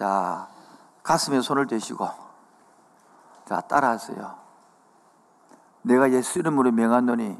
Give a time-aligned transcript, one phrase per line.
[0.00, 0.48] 자,
[1.02, 2.08] 가슴에 손을 대시고,
[3.46, 4.34] 자, 따라하세요.
[5.82, 7.38] 내가 예수 이름으로 명하노니,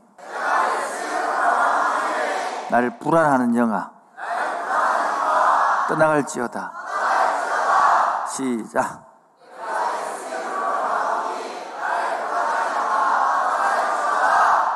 [2.71, 3.91] 나를 불안하는 영아,
[5.89, 6.73] 떠나갈지어다.
[8.29, 9.07] 시작.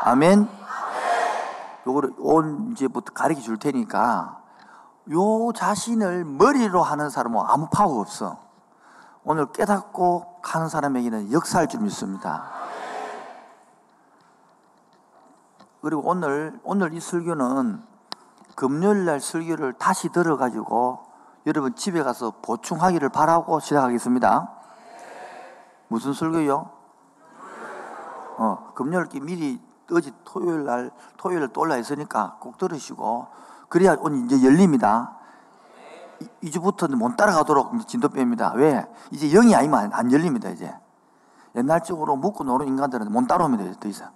[0.04, 0.48] 아멘.
[1.86, 4.43] 요거를 온 이제부터 가르쳐 줄 테니까
[5.11, 8.39] 요 자신을 머리로 하는 사람은 아무 파워 없어.
[9.22, 12.50] 오늘 깨닫고 가는 사람에게는 역사할 줄 믿습니다.
[15.82, 17.82] 그리고 오늘 오늘 이 설교는
[18.54, 21.04] 금요일 날 설교를 다시 들어가지고
[21.46, 24.50] 여러분 집에 가서 보충하기를 바라고 시작하겠습니다.
[25.89, 26.71] 무슨 설교요?
[28.39, 29.61] 어, 금요일 미리
[29.93, 33.27] 어제 토요일 날, 토요일 날 올라 있으니까 꼭 들으시고,
[33.69, 35.17] 그래야 오늘 이제 열립니다.
[36.41, 38.55] 이, 주부터는 못 따라가도록 진도 뺍니다.
[38.55, 38.87] 왜?
[39.11, 40.73] 이제 영이 아니면 안 열립니다, 이제.
[41.55, 44.11] 옛날적으로 묵고 노는 인간들은 못 따라옵니다, 더 이상.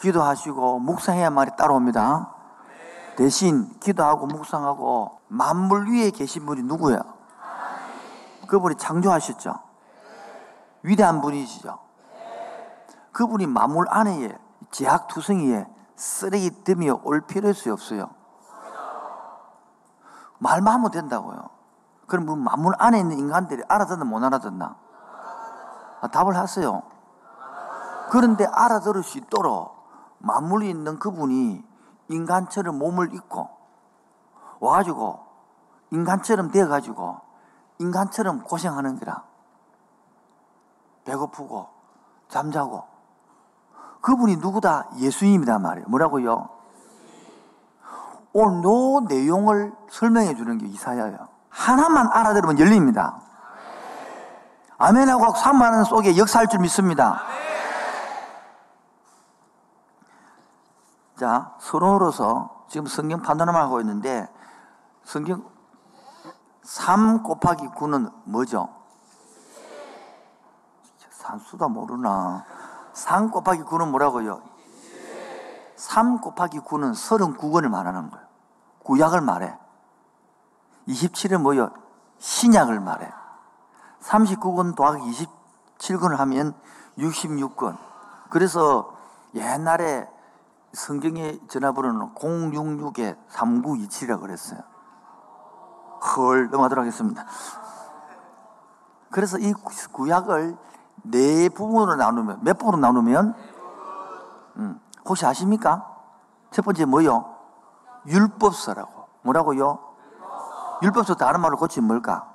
[0.00, 2.34] 기도하시고, 묵상해야 말이 따라옵니다.
[3.16, 7.00] 대신 기도하고 묵상하고, 만물 위에 계신 분이 누구예요?
[8.46, 9.54] 그분이 창조하셨죠?
[10.82, 11.78] 위대한 분이시죠?
[13.12, 14.36] 그분이 마물 안에
[14.70, 18.10] 제약투성이에 쓰레기 뜸이 올 필요 없어요.
[20.38, 21.48] 말만 하면 된다고요.
[22.06, 24.76] 그럼 뭐 만물 안에 있는 인간들이 알아듣나 못 알아듣나?
[26.00, 26.82] 아, 답을 하세요.
[28.10, 29.74] 그런데 알아들을 수 있도록
[30.18, 31.64] 만물이 있는 그분이
[32.08, 33.48] 인간처럼 몸을 입고
[34.60, 35.26] 와가지고
[35.90, 37.20] 인간처럼 돼가지고
[37.78, 39.24] 인간처럼 고생하는 거라.
[41.04, 41.68] 배고프고
[42.28, 42.84] 잠자고
[44.00, 44.90] 그분이 누구다?
[44.98, 45.88] 예수님이다 말이에요.
[45.88, 46.48] 뭐라고요?
[48.32, 51.28] 오늘 요 내용을 설명해 주는 게 이사야예요.
[51.48, 53.20] 하나만 알아들으면 열립니다.
[54.78, 57.22] 아멘하고 산만한 속에 역사할 줄 믿습니다.
[61.18, 64.28] 자, 서로로서 지금 성경 판단을 하고 있는데
[65.02, 65.42] 성경
[66.62, 68.68] 3 곱하기 9는 뭐죠?
[71.10, 72.44] 산수다 모르나.
[72.96, 74.40] 3 곱하기 9는 뭐라고요?
[75.76, 78.26] 3 곱하기 9는 39권을 말하는 거예요.
[78.84, 79.54] 구약을 말해.
[80.88, 81.72] 27은 뭐요?
[82.18, 83.12] 신약을 말해.
[84.00, 85.28] 39권 더하기
[85.78, 86.54] 27권을 하면
[86.96, 87.76] 66권.
[88.30, 88.96] 그래서
[89.34, 90.08] 옛날에
[90.72, 94.60] 성경의 전화번호는 066에 3927이라고 그랬어요.
[96.16, 97.26] 헐, 넘어가도록 하겠습니다.
[99.10, 99.52] 그래서 이
[99.92, 100.56] 구약을
[101.10, 103.34] 네 부분으로 나누면 몇 부분으로 나누면
[104.56, 105.86] 음, 혹시 아십니까?
[106.50, 107.36] 첫 번째 뭐요?
[108.06, 109.78] 율법서라고 뭐라고요?
[110.82, 112.32] 율법서 다른 말로 고치면 뭘까?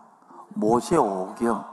[0.50, 1.66] 모세오경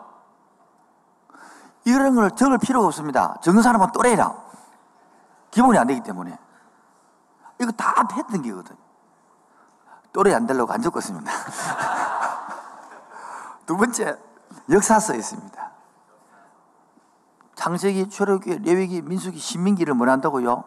[1.84, 3.36] 이런 걸 적을 필요가 없습니다.
[3.40, 4.34] 적는 사람은 또래라
[5.50, 6.38] 기본이 안 되기 때문에
[7.60, 8.76] 이거 다 했던 게거든
[10.12, 11.30] 또래 안 되려고 안 적었습니다.
[13.66, 14.18] 두 번째
[14.70, 15.77] 역사서에 있습니다.
[17.58, 20.62] 창세기, 출애굽기, 레위기, 민수기, 신민기를 뭘 한다고요?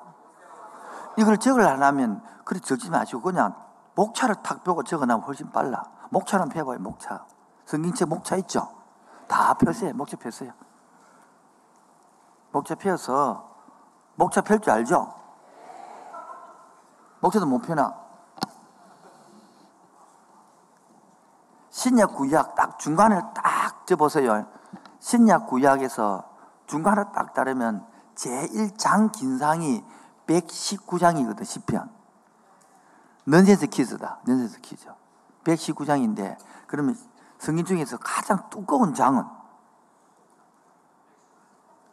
[1.18, 3.56] 이걸 적을 안 하면 그래 적지 마시고 그냥
[3.96, 5.86] 목차를 탁 펴고 적어나면 훨씬 빨라.
[6.10, 7.26] 목차는 펴봐요, 목차.
[7.66, 8.68] 성경책 목차 있죠?
[9.30, 10.52] 다 펴세요, 목차 펴세요.
[12.52, 13.50] 목차 펴서
[14.16, 15.14] 목차 펼 줄 알죠?
[17.22, 17.96] 목차도 못 펴나.
[21.70, 24.46] 신약 구약 딱 중간에 딱 접어서요.
[25.00, 26.31] 신약 구약에서
[26.72, 29.84] 중간에 딱 따르면 제1장 긴상이
[30.26, 31.90] 119장이거든, 10편.
[33.26, 34.20] 넌센스 퀴즈다.
[34.26, 34.88] 넌센스 퀴즈.
[35.44, 36.38] 119장인데,
[36.68, 36.98] 그러면
[37.40, 39.26] 성경 중에서 가장 두꺼운 장은,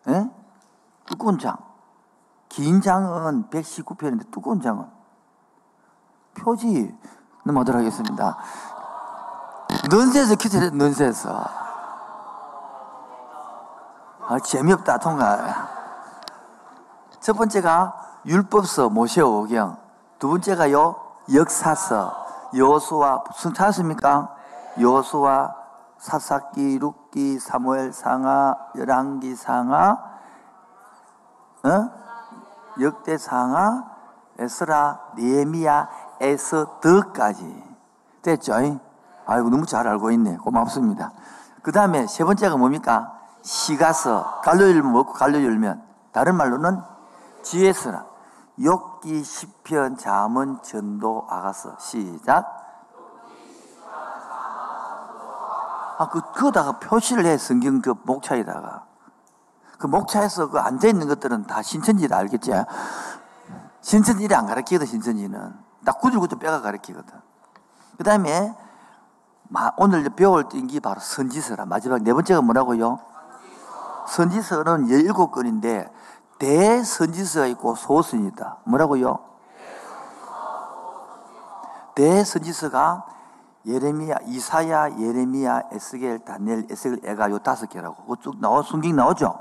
[0.06, 0.30] 에?
[1.06, 1.56] 두꺼운 장.
[2.48, 4.88] 긴 장은 119편인데, 두꺼운 장은
[6.34, 6.96] 표지
[7.42, 8.38] 넘어가도록 하겠습니다.
[9.90, 11.26] 넌센스 퀴즈, 넌센스.
[14.30, 15.70] 아, 재미없다, 통과.
[17.18, 19.78] 첫 번째가 율법서 모세오경.
[20.18, 20.96] 두 번째가요,
[21.32, 22.26] 역사서.
[22.54, 24.28] 여호수아, 무슨 찾았습니까?
[24.80, 25.54] 여호수아,
[25.96, 29.92] 사사기, 룻기, 사무엘 상하, 열왕기 상하,
[31.64, 31.90] 어?
[32.82, 33.84] 역대 상하,
[34.38, 35.88] 에스라, 니에미야,
[36.20, 37.64] 에스더까지.
[38.20, 38.52] 됐죠?
[39.24, 40.36] 아이고, 너무 잘 알고 있네.
[40.36, 41.12] 고맙습니다.
[41.62, 43.17] 그 다음에 세 번째가 뭡니까?
[43.42, 45.82] 시가서 갈로율 먹고 갈로 열면
[46.12, 46.80] 다른 말로는
[47.42, 48.04] 지혜서라
[48.62, 52.58] 욕기 시편 잠언 전도 아가서 시작
[55.98, 58.84] 아, 그, 그거다가 표시를 해, 성경 그 목차에다가.
[59.78, 62.52] 그 목차에서 그 앉아 있는 것들은 다 신천지를 알겠지?
[63.80, 65.54] 신천지를 안 가르치거든, 신천지는.
[65.80, 67.12] 나 구질구질 빼가 가르치거든.
[67.96, 68.54] 그 다음에,
[69.76, 71.66] 오늘 배울 띵기 바로 선지서라.
[71.66, 73.00] 마지막 네 번째가 뭐라고요?
[74.08, 75.90] 선지서는 17건인데,
[76.38, 78.58] 대선지서가 있고 소선이다.
[78.64, 79.18] 뭐라고요?
[81.94, 83.06] 대선지서가
[83.66, 88.16] 예레미야, 이사야, 예레미야, 에스겔, 다니엘, 에스겔, 에가 요 다섯 개라고.
[88.16, 89.38] 쭉 나와, 순ging 나오죠?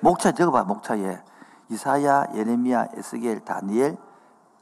[0.00, 1.20] 목차 적어봐, 목차에.
[1.68, 3.98] 이사야, 예레미야, 에스겔, 다니엘,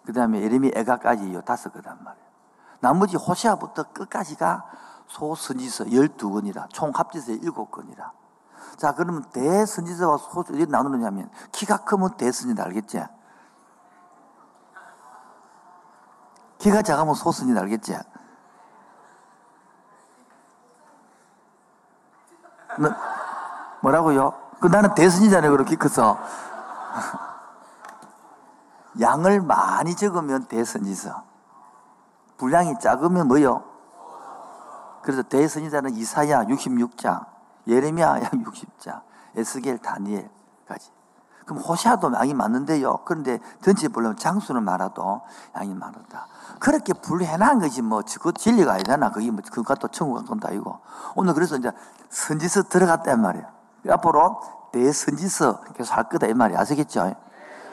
[0.05, 2.27] 그 다음에 예레미, 에가까지 요 다섯 개단 말이에요.
[2.81, 4.65] 나머지 호시아부터 끝까지가
[5.07, 8.11] 소선지서 12건이라, 총 합쳐서 7건이라.
[8.77, 13.03] 자, 그러면 대선지서와 소선지서 어디 나누느냐면, 키가 크면 대선지다, 알겠지?
[16.59, 17.97] 키가 작으면 소선지다, 알겠지?
[22.79, 22.91] 뭐,
[23.83, 24.33] 뭐라고요?
[24.61, 26.19] 그 나는 대선이잖아요, 그렇게 커서.
[29.01, 31.25] 양을 많이 적으면 대선지서.
[32.37, 33.65] 분량이 작으면 뭐요?
[35.03, 37.27] 그래서 대선지자는 이사야 66장,
[37.67, 39.01] 예레미야 약 60장,
[39.37, 40.97] 에스겔 다니엘까지.
[41.47, 42.99] 그럼 호시아도 양이 많은데요.
[43.05, 45.23] 그런데 전체 보려면 장수는 많아도
[45.55, 46.27] 양이 많았다.
[46.59, 49.13] 그렇게 분류해놓은 것이 뭐, 그 진리가 아니잖아.
[49.13, 50.81] 그게 뭐, 그것도 천국 간건다, 이거.
[51.15, 51.71] 오늘 그래서 이제
[52.11, 53.49] 선지서 들어갔다, 이 말이야.
[53.91, 54.41] 앞으로
[54.73, 56.59] 대선지서 계속 할 거다, 이 말이야.
[56.59, 57.15] 아시겠죠?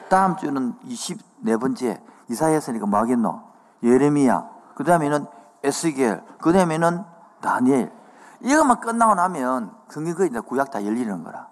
[0.08, 2.00] 다음 주는 24번째
[2.30, 3.42] 이사야서니까 뭐 하겠노?
[3.82, 4.48] 예레미야.
[4.76, 5.26] 그 다음에는
[5.64, 6.22] 에스겔.
[6.40, 7.04] 그 다음에는
[7.40, 7.92] 다니엘.
[8.40, 11.48] 이것만 끝나고 나면 성경 거의 이제 구약 다 열리는 거라.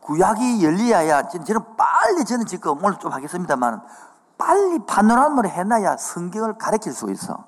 [0.00, 3.82] 구약이 열리야야 저는 빨리 저는 지금 오늘 좀 하겠습니다만
[4.36, 7.44] 빨리 파노라마를 해놔야 성경을 가르칠 수 있어.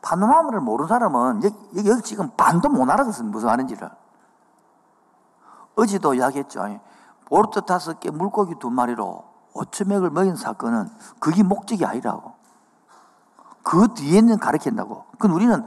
[0.00, 3.90] 파노라마를 모르는 사람은 여기, 여기 지금 반도 못 알아듣어 무슨 하는지를.
[5.76, 6.80] 어제도 이야기했죠.
[7.26, 10.88] 보르트 다섯 개, 물고기 두 마리로 5천명을 먹인 사건은
[11.18, 12.32] 그게 목적이 아니라고.
[13.62, 15.04] 그 뒤에는 가르친다고.
[15.12, 15.66] 그건 우리는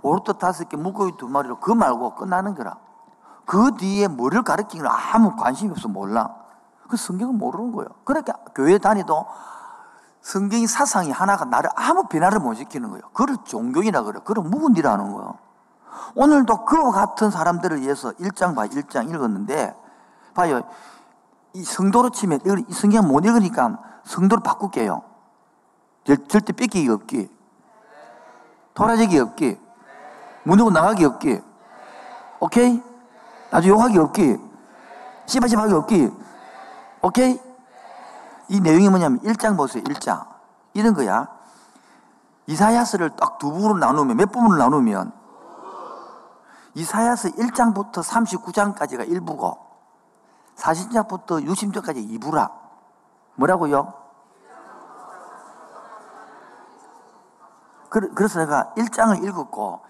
[0.00, 2.76] 보르트 다섯 개, 물고기 두 마리로 그 말고 끝나는 거라.
[3.44, 6.34] 그 뒤에 뭐를 가르치는 아무 관심이 없어 몰라.
[6.88, 7.88] 그 성경은 모르는 거예요.
[8.04, 9.26] 그러니까 교회 다니도
[10.22, 13.02] 성경이 사상이 하나가 나를 아무 변화를 못 시키는 거예요.
[13.12, 14.20] 그걸 종교이라 그래.
[14.24, 15.38] 그걸 묵은 일하는 거예요.
[16.14, 19.76] 오늘도 그와 같은 사람들을 위해서 1장 봐, 1장 읽었는데,
[20.34, 20.62] 봐요.
[21.52, 25.02] 이 성도로 치면, 이 성경 못 읽으니까 성도를 바꿀게요.
[26.04, 27.28] 절대 뺏기기 없기.
[28.74, 29.69] 돌아지기 없기.
[30.44, 31.40] 문으로 나가기 없기.
[32.40, 32.82] 오케이?
[33.50, 34.38] 나중에 욕하기 없기.
[35.26, 36.10] 씨바씨바하기 없기.
[37.02, 37.40] 오케이?
[38.48, 39.82] 이 내용이 뭐냐면 1장 보세요.
[39.84, 40.26] 1장.
[40.74, 41.28] 이런 거야.
[42.46, 45.12] 이사야스를 딱 두 부분으로 나누면 몇 부분으로 나누면
[46.74, 49.58] 이사야스 1장부터 39장까지가 1부고
[50.56, 52.50] 40장부터 60장까지 2부라.
[53.36, 53.94] 뭐라고요?
[57.88, 59.80] 그래서 내가 1장을 읽었고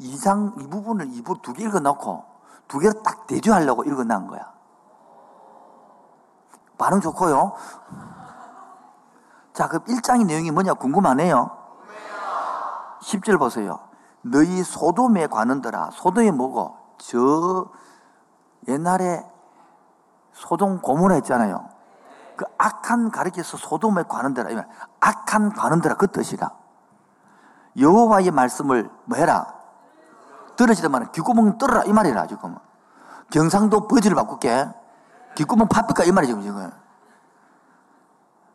[0.00, 2.24] 2장 이 부분을 2부 두개 읽어 놓고
[2.68, 4.52] 두 개를 딱 대조하려고 읽어 놓은 거야.
[6.78, 7.52] 반응 좋고요.
[9.52, 11.50] 자, 그럼 1장의 내용이 뭐냐 궁금하네요.
[13.02, 13.78] 10절 보세요.
[14.22, 15.90] 너희 소돔에 관한더라.
[15.92, 16.76] 소돔이 뭐고?
[16.98, 17.66] 저
[18.66, 19.24] 옛날에
[20.32, 21.68] 소돔 고모라 했잖아요.
[22.36, 24.64] 그 악한 가르쳐서 소돔에 관한더라.
[25.00, 26.50] 악한 관한더라 그 뜻이라.
[27.78, 29.63] 여호와의 말씀을 뭐 해라?
[30.56, 32.56] 들으시다 말은 귓구멍 떨어라 이 말이라 지금.
[33.30, 34.68] 경상도 버지를 바꿀게.
[35.34, 36.70] 귓구멍 파삐까 이 말이죠 지금.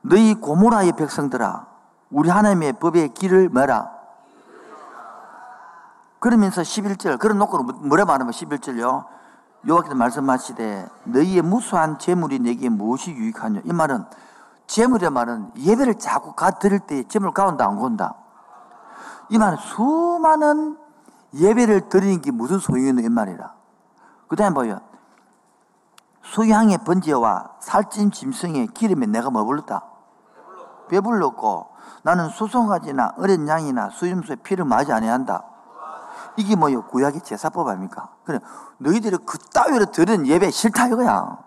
[0.02, 1.68] 너희 고모라의 백성들아
[2.12, 3.92] 우리 하나님의 법의 길을 뭐라?
[6.20, 9.06] 그러면서 11절 그런 놓고 뭐라 말하면 11절요
[9.68, 14.06] 여호와께서 말씀하시되 너희의 무수한 재물이 내게 무엇이 유익하냐 이 말은
[14.68, 18.16] 재물의 말은 예배를 자꾸 가 드릴 때 재물 가온다 안 가온다
[19.30, 20.78] 이 말은 수많은
[21.34, 23.54] 예배를 드리는 게 무슨 소용이 있는 이 말이라
[24.28, 24.82] 그 다음에 뭐요
[26.24, 29.84] 수양의 번제와 살찐 짐승의 기름에 내가 뭐 불렀다?
[30.90, 31.70] 배불렀고
[32.04, 35.44] 나는 수송아지나 어린 양이나 수염소에 피를 맞이 아니한다.
[36.38, 36.86] 이게 뭐요?
[36.88, 38.10] 구약의 제사법 아닙니까?
[38.24, 38.40] 그래
[38.78, 41.38] 너희들이 그따위로 드는 예배 싫다 이거야.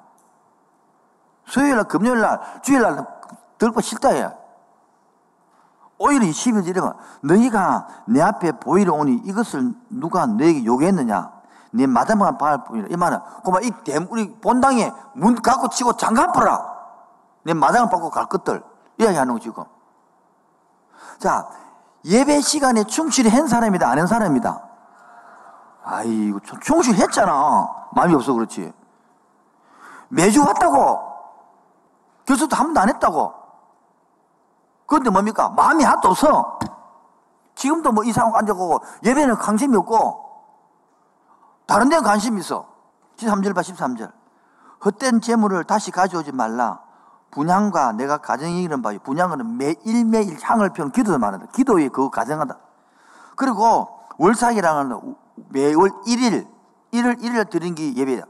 [1.46, 3.06] 수요일날, 금요일날, 주일날
[3.58, 4.30] 들고 싫다 해.
[6.02, 11.30] 오히려 12절에 너희가 내 앞에 보이러 오니 이것을 누가 너에게 요구했느냐?
[11.70, 12.88] 네 마당만 바랄 뿐이라.
[12.90, 16.60] 이 말은, 그만 이 대, 우리 본당에 문 갖고 치고 장갑 풀어라.
[17.44, 18.62] 내 마당을 받고 갈 것들.
[18.98, 19.64] 이야기하는 거 지금.
[21.18, 21.48] 자,
[22.04, 24.60] 예배 시간에 충실히 한 사람이다, 안 한 사람이다?
[25.84, 27.68] 아이고, 총수했잖아.
[27.92, 28.72] 마음이 없어 그렇지.
[30.08, 31.00] 매주 왔다고.
[32.26, 33.41] 교수도 한 번도 안 했다고.
[34.92, 35.48] 그런데 뭡니까?
[35.48, 36.58] 마음이 하나도 없어.
[37.54, 40.22] 지금도 뭐 이상하고 앉아고 예배는 관심이 없고
[41.64, 42.66] 다른 데는 관심이 있어.
[43.16, 44.12] 13절 봐, 13절.
[44.84, 46.82] 헛된 재물을 다시 가져오지 말라.
[47.30, 48.98] 분양과 내가 가정이 이런 바요.
[48.98, 51.46] 분양은 매일매일 향을 피우는 기도도 말한다.
[51.52, 52.58] 기도에 그거 가정한다.
[53.36, 55.16] 그리고 월삭이라는
[55.48, 56.46] 매월 1일,
[56.92, 58.24] 1일, 1일 드리는 게 예배야.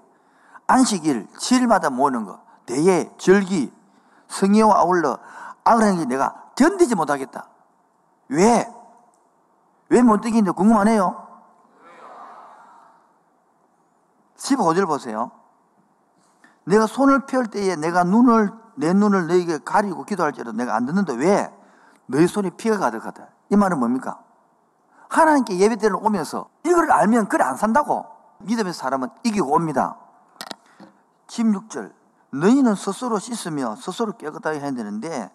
[0.69, 2.39] 안식일, 7일마다 모이는 거.
[2.67, 3.73] 대예, 절기,
[4.29, 5.19] 성의와 아울러
[5.99, 7.49] 게 내가 견디지 못하겠다.
[8.29, 8.67] 왜?
[9.89, 11.29] 왜못 뛰겠는데 궁금하네요.
[14.37, 15.31] 15절 보세요.
[16.65, 21.53] 내가 손을 펼 때에 내가 눈을, 내 눈을 너에게 가리고 기도할지라도 내가 안 듣는데 왜?
[22.07, 23.29] 너희 손에 피가 가득하다.
[23.51, 24.21] 이 말은 뭡니까?
[25.09, 28.07] 하나님께 예배드리러 오면서 이걸 알면 그래 안 산다고.
[28.39, 29.97] 믿음의 사람은 이기고 옵니다.
[31.27, 31.93] 16절.
[32.33, 35.31] 너희는 스스로 씻으며 스스로 깨끗하게 해야 되는데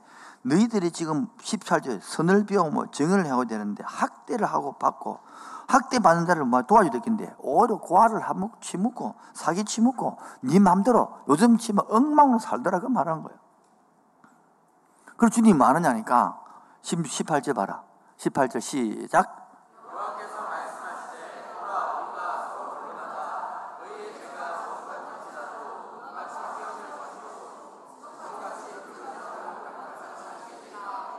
[0.47, 5.19] 너희들이 지금 18절 선을 비우고 뭐 정을 하고 되는데 학대를 하고 받고
[5.67, 11.57] 학대 받는 자를 뭐 도와줘야 되겠는데 오히려 고아를 한몫 치묻고 사기 치묻고 네 맘대로 요즘
[11.57, 13.37] 치면 엉망으로 살더라 그 말하는 거예요.
[15.17, 16.39] 그럼 주님 뭐 하느냐니까
[16.81, 17.83] 18절 봐라.
[18.17, 19.46] 18절 시작.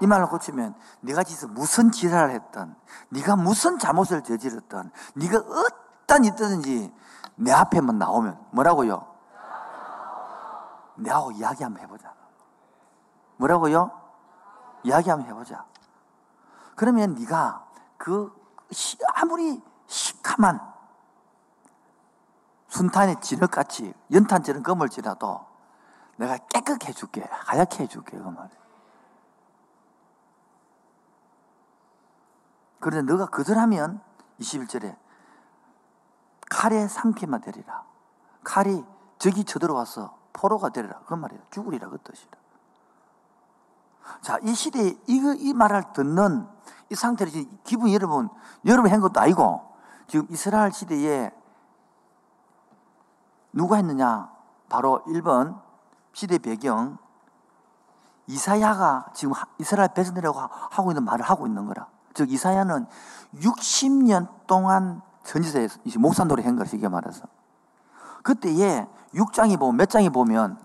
[0.01, 2.77] 이 말을 고치면 네가 지서 무슨 지랄을 했던
[3.11, 6.93] 네가 무슨 잘못을 저질렀던 네가 어떤 있든지
[7.37, 9.07] 내 앞에만 나오면 뭐라고요?
[10.97, 12.13] 내하고 이야기 한번 해보자.
[13.37, 13.91] 뭐라고요?
[14.83, 15.65] 이야기 한번 해보자.
[16.75, 18.33] 그러면 네가 그
[19.15, 20.61] 아무리 시커만
[22.69, 25.47] 순탄의 진흙같이 연탄처럼 검을 지라도
[26.17, 28.68] 내가 깨끗해 줄게 하얗게 해 줄게 그 말이야.
[32.81, 34.01] 그런데 너가 거절하면
[34.41, 34.97] 21절에
[36.49, 37.85] 칼에 삼키만 되리라.
[38.45, 38.85] 칼이
[39.19, 41.01] 적이 쳐들어와서 포로가 되리라.
[41.07, 41.41] 그 말이야.
[41.51, 41.89] 죽으리라.
[41.89, 42.33] 그 뜻이라.
[44.23, 46.47] 자, 이 시대에 이, 이 말을 듣는
[46.91, 48.29] 이 상태를 지금 기분이 여러분,
[48.65, 49.61] 여러분 한 것도 아니고
[50.07, 51.31] 지금 이스라엘 시대에
[53.53, 54.31] 누가 했느냐?
[54.69, 55.61] 바로 1번
[56.13, 56.99] 시대 배경
[58.27, 61.89] 이사야가 지금 이스라엘 백성들하고 하고 있는 말을 하고 있는 거라.
[62.19, 62.87] 즉 이사야는
[63.37, 65.03] 60년 동안
[65.99, 67.27] 목사 노래 한 거를 쉽게 말해서
[68.25, 70.59] 그때에 6장이 보면 몇 장이 보면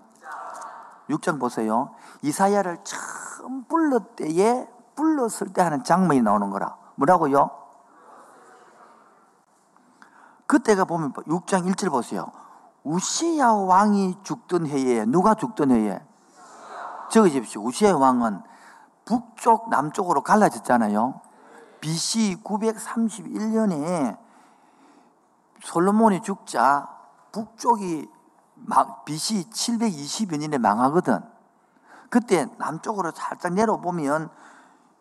[1.10, 1.94] 6장 보세요.
[2.22, 6.76] 이사야를 처음 불렀 때에 불렀을 때 하는 장면이 나오는 거라.
[6.96, 7.50] 뭐라고요?
[10.46, 12.32] 그때가 보면 6장 1절 보세요.
[12.82, 16.00] 우시야 왕이 죽던 해에 누가 죽던 해에
[17.10, 17.62] 적으십시오.
[17.62, 18.42] 우시야 왕은
[19.04, 21.20] 북쪽 남쪽으로 갈라졌잖아요.
[21.84, 24.16] BC 931년에
[25.62, 26.88] 솔로몬이 죽자
[27.30, 28.08] 북쪽이
[29.04, 31.20] BC 720여 년에 망하거든.
[32.08, 34.30] 그때 남쪽으로 살짝 내려보면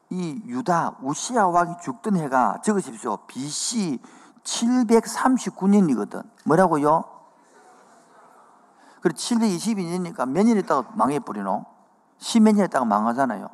[0.09, 3.15] 이 유다 우시아 왕이 죽던 해가 적으십시오.
[3.27, 4.01] BC
[4.43, 6.29] 739년이거든.
[6.43, 7.05] 뭐라고요?
[8.99, 11.65] 그래 722년이니까 몇 년 있다가 망해버리노?
[12.17, 13.47] 십몇 년 있다가 망하잖아요.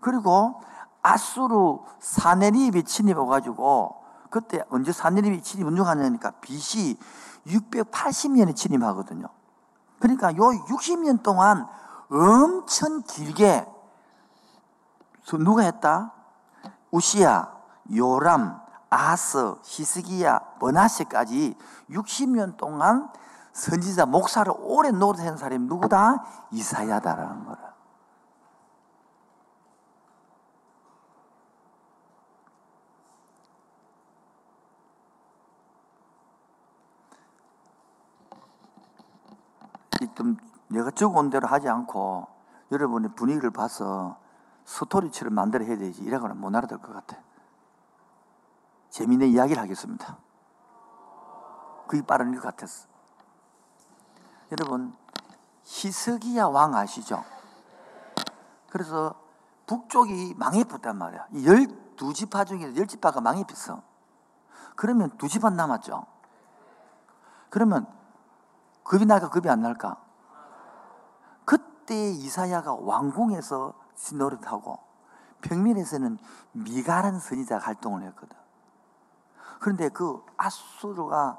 [0.00, 0.62] 그리고
[1.02, 6.98] 아수르 사내립이 침입해가지고 그때 언제 사내립이 침입 운영하냐니까 BC
[7.46, 9.26] 680년에 침입하거든요.
[9.98, 11.68] 그러니까 요 60년 동안
[12.10, 13.66] 엄청 길게
[15.38, 16.12] 누가 했다?
[16.90, 17.56] 우시야,
[17.94, 21.56] 요람, 아스, 히스기야, 버나시까지
[21.90, 23.08] 60년 동안
[23.52, 26.24] 선지자 목사를 오래 노릇한 사람이 누구다?
[26.50, 27.71] 이사야다라는 거라.
[40.14, 40.36] 좀
[40.68, 42.26] 내가 적어온 대로 하지 않고
[42.70, 44.16] 여러분의 분위기를 봐서
[44.64, 47.16] 스토리처럼 만들어 해야 되지 이러고는 못 알아들 것 같아.
[48.90, 50.18] 재미있는 이야기를 하겠습니다.
[51.86, 52.88] 그게 빠른 것 같았어.
[54.50, 54.94] 여러분
[55.64, 57.24] 히스기야 왕 아시죠?
[58.70, 59.14] 그래서
[59.66, 61.28] 북쪽이 망해버렸단 말이야.
[61.44, 63.82] 열두 지파 중에 열 지파가 망해버렸어.
[64.76, 66.06] 그러면 두 지파 남았죠.
[67.50, 67.86] 그러면
[68.84, 69.96] 겁이 날까 겁이 안 날까?
[71.44, 73.74] 그때 이사야가 왕궁에서
[74.14, 74.78] 노릇하고
[75.42, 76.18] 평민에서는
[76.52, 78.36] 미가란 선지자 활동을 했거든.
[79.60, 81.38] 그런데 그 아수르가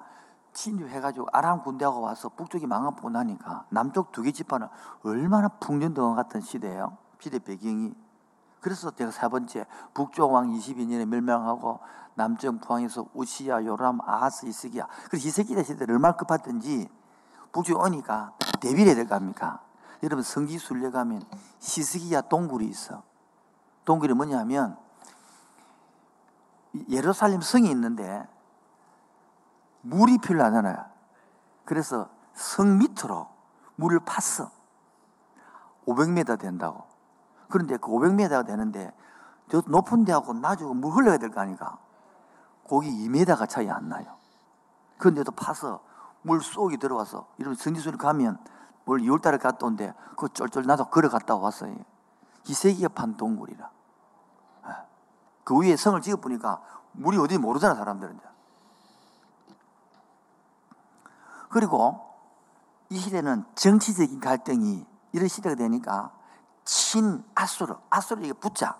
[0.53, 4.67] 침입해가지고 아람 군대하고 와서 북쪽이 망하고 나니까 남쪽 두 개 집안은
[5.03, 6.97] 얼마나 풍년등화 같은 시대예요.
[7.19, 7.93] 시대 배경이.
[8.61, 11.79] 그래서 제가 세 번째 북쪽 왕 22년에 멸망하고
[12.15, 14.87] 남쪽 부항에서 우시야, 요람, 아하스, 이스기야.
[15.09, 16.89] 그래서 이스기야 시대를 얼마나 급했던지
[17.55, 19.61] 오니까 대비를 아닙니까?
[20.01, 21.23] 여러분 성지순례 가면
[21.59, 23.03] 시스기야 동굴이 있어.
[23.85, 24.77] 동굴이 뭐냐 하면
[26.89, 28.27] 예루살렘 성이 있는데
[29.81, 30.85] 물이 필요하잖아요.
[31.65, 33.29] 그래서 성 밑으로
[33.75, 34.49] 물을 팠어.
[35.85, 36.83] 500m 된다고.
[37.49, 38.91] 그런데 그 500m가 되는데
[39.49, 41.77] 저 높은 데하고 낮고 물 흘러야 될 거 아닌가.
[42.67, 44.17] 거기 2m가 차이 안 나요.
[44.97, 45.83] 그런데도 파서
[46.23, 48.39] 물 쏙이 들어와서 이런 성지순 가면
[48.85, 51.75] 뭘 2월달에 갔다 온데 그 쫄쫄 나도 걸어갔다 왔어요.
[52.47, 53.69] 이세기가 판 동굴이라.
[54.67, 54.71] 예.
[55.43, 56.61] 그 위에 성을 지어 보니까
[56.93, 58.19] 물이 어디 모르잖아 사람들은.
[61.49, 62.01] 그리고
[62.89, 66.11] 이 시대는 정치적인 갈등이 이런 시대가 되니까
[66.65, 68.77] 친 아수르, 아수르에게 붙자.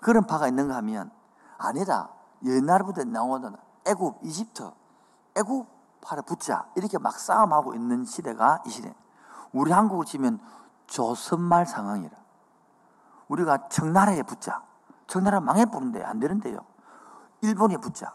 [0.00, 1.10] 그런 파가 있는가 하면
[1.58, 2.10] 아니다.
[2.44, 3.56] 옛날부터 나오던
[3.86, 4.70] 애굽, 이집트,
[5.36, 5.75] 애굽
[6.06, 6.66] 파를 붙자.
[6.76, 8.94] 이렇게 막 싸움하고 있는 시대가 이 시대.
[9.52, 10.40] 우리 한국을 치면
[10.86, 12.16] 조선말 상황이라.
[13.28, 14.62] 우리가 청나라에 붙자.
[15.08, 16.60] 청나라 망해버는데 안 되는데요.
[17.40, 18.12] 일본에 붙자.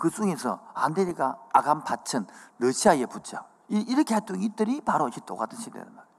[0.00, 2.26] 그 중에서 안 되니까 아간 파천,
[2.58, 3.44] 러시아에 붙자.
[3.68, 6.10] 이렇게 했던 이들이 바로 이 똑같은 시대란 말이에요.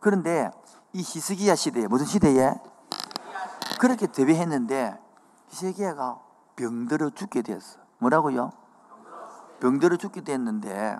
[0.00, 0.50] 그런데
[0.92, 2.54] 이 히스기야 시대에, 무슨 시대에?
[3.80, 5.00] 그렇게 대비했는데
[5.48, 6.20] 히스기야가
[6.54, 7.80] 병들어 죽게 됐어.
[7.98, 8.61] 뭐라고요?
[9.62, 10.98] 병들어 죽게 됐는데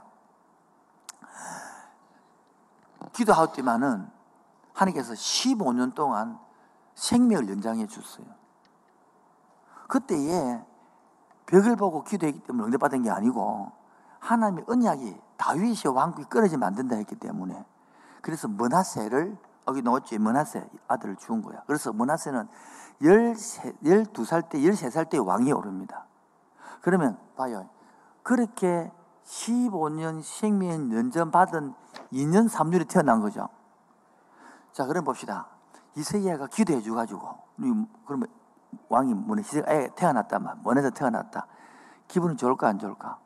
[3.13, 4.09] 기도하었지만은
[4.73, 6.39] 하나님께서 15년 동안
[6.95, 8.27] 생명을 연장해 줬어요.
[9.89, 10.65] 그때에
[11.47, 13.73] 벽을 보고 기도했기 때문에 응답받은 게 아니고
[14.21, 17.67] 하나님의 언약이 다윗의 왕국이 끊어지면 안 된다 했기 때문에
[18.21, 21.65] 그래서 머나세를 여기 나왔지 머나세 아들을 주은 거야.
[21.67, 22.49] 그래서 머나세는
[23.03, 26.07] 13, 12살 때 13살 때 왕이 오릅니다.
[26.81, 27.69] 그러면 봐요.
[28.23, 28.91] 그렇게
[29.25, 31.75] 15년 생명 연전 받은
[32.13, 33.49] 2년 3년에 태어난 거죠.
[34.73, 35.49] 자, 그럼 봅시다.
[35.97, 37.39] 이세야가 기도해 줘가지고,
[38.07, 38.29] 그러면
[38.89, 41.47] 왕이 뭐네, 애 태어났다만, 뭐네서 태어났다.
[42.09, 43.19] 기분은 좋을까, 안 좋을까?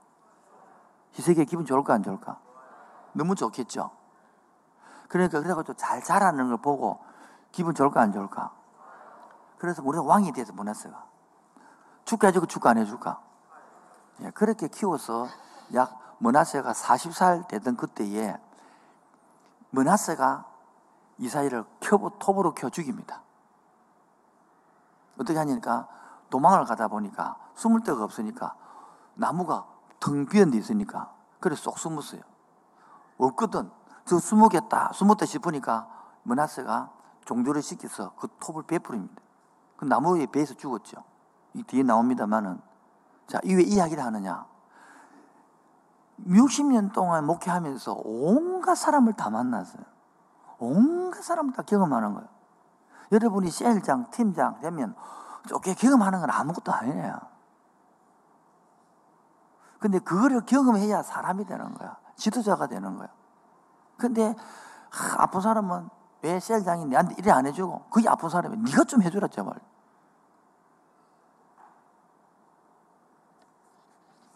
[1.12, 2.38] 희세기야 기분 좋을까, 안 좋을까?
[3.12, 3.90] 너무 좋겠죠?
[5.08, 6.98] 그러니까, 그래가지고 잘 자라는 걸 보고
[7.52, 8.52] 기분 좋을까, 안 좋을까?
[9.58, 10.94] 그래서 우리가 왕이 돼서 보냈어요.
[12.04, 13.20] 축하해주고 축하 안 해줄까?
[14.22, 15.28] 예, 그렇게 키워서
[15.74, 18.36] 약 머나세가 40살 되던 그때에
[19.70, 20.46] 머나세가
[21.18, 23.22] 이사이를 켜고 톱으로 켜 죽입니다.
[25.18, 25.88] 어떻게 하니까
[26.30, 28.54] 도망을 가다 보니까 숨을 데가 없으니까
[29.14, 29.66] 나무가
[29.98, 32.20] 텅 비어 있으니까 그래 쏙 숨었어요.
[33.18, 33.70] 없거든.
[34.04, 34.92] 저 숨었겠다.
[34.92, 35.88] 숨었다 싶으니까
[36.22, 36.90] 머나세가
[37.24, 39.22] 종조를 시켜서 그 톱을 베풀입니다.
[39.76, 41.02] 그 나무에 베서 죽었죠.
[41.54, 42.60] 이 뒤에 나옵니다만은
[43.26, 44.46] 자, 이 왜 이야기를 하느냐?
[46.26, 49.82] 60년 동안 목회하면서 온갖 사람을 다 만났어요.
[50.58, 52.28] 온갖 사람을 다 경험하는 거예요.
[53.12, 54.94] 여러분이 셀장, 팀장 되면
[55.48, 57.20] 좋게 경험하는 건 아무것도 아니에요.
[59.78, 61.96] 근데 그거를 경험해야 사람이 되는 거야.
[62.16, 63.08] 지도자가 되는 거야.
[63.98, 64.34] 근데
[64.90, 65.88] 하, 아픈 사람은
[66.22, 69.54] 왜 셀장이 내한테 이래 안 해주고 그게 아픈 사람이 네가 좀 해주라 제발.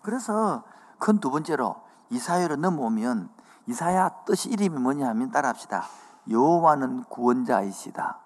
[0.03, 0.65] 그래서
[0.99, 1.77] 큰 두 번째로
[2.11, 3.31] 이사야로 넘어오면
[3.67, 5.85] 이사야 뜻이 이름이 뭐냐 하면 따라합시다.
[6.29, 8.19] 여호와는 구원자이시다.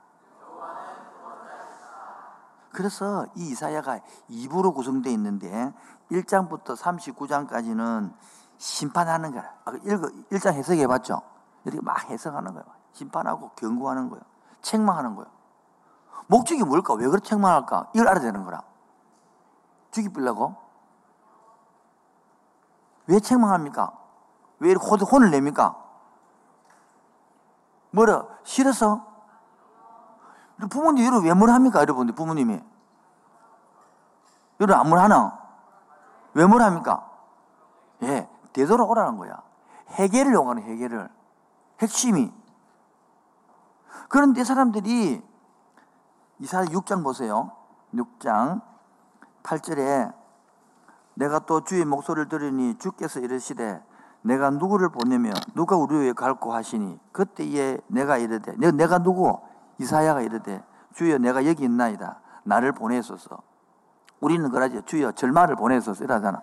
[2.73, 5.73] 그래서 이 이사야가 2부로 구성되어 있는데
[6.11, 8.13] 1장부터 39장까지는
[8.59, 9.55] 심판하는 거야.
[9.67, 11.23] 1장 아, 해석해 봤죠?
[11.65, 12.65] 이렇게 막 해석하는 거예요.
[12.93, 14.23] 심판하고 경고하는 거예요.
[14.63, 15.31] 책망하는 거예요.
[16.27, 16.95] 목적이 뭘까?
[16.95, 17.91] 왜 그렇게 책망할까?
[17.95, 18.63] 이걸 알아야 되는 거라.
[19.91, 20.64] 죽이려고?
[23.07, 23.93] 왜 책망합니까?
[24.61, 25.77] 왜 이렇게 혼을 냅니까?
[27.91, 28.27] 뭐라?
[28.45, 29.07] 싫어서?
[30.71, 31.81] 부모님 여러분 왜 뭐합니까?
[31.81, 32.63] 여러분들 부모님이.
[34.61, 35.39] 여러분 안 뭐하나?
[36.35, 37.11] 왜 뭐합니까?
[38.03, 39.43] 예, 되돌아오라는 거야.
[39.91, 41.09] 해결을 요구하는 해결을.
[41.81, 42.33] 핵심이.
[44.09, 45.23] 그런데 사람들이
[46.39, 47.53] 이사야 6장 보세요.
[47.95, 48.61] 6장
[49.43, 50.24] 8절에
[51.15, 53.83] 내가 또 주의 목소리를 들으니 주께서 이르시되
[54.23, 59.41] 내가 누구를 보내며 누가 우리 위에 갈고 하시니 그때에 내가 이르되 내가 누구
[59.79, 60.63] 이사야가 이르되
[60.95, 63.43] 주여 내가 여기 있나이다 나를 보내소서
[64.25, 64.83] 우리는 그러지.
[64.87, 66.41] 주여 절마를 보내서 이러잖아.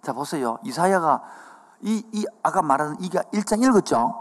[0.00, 0.58] 자, 보세요.
[0.64, 1.22] 이사야가
[1.82, 4.14] 이, 이, 아까 말하는 이게 1장 읽었죠?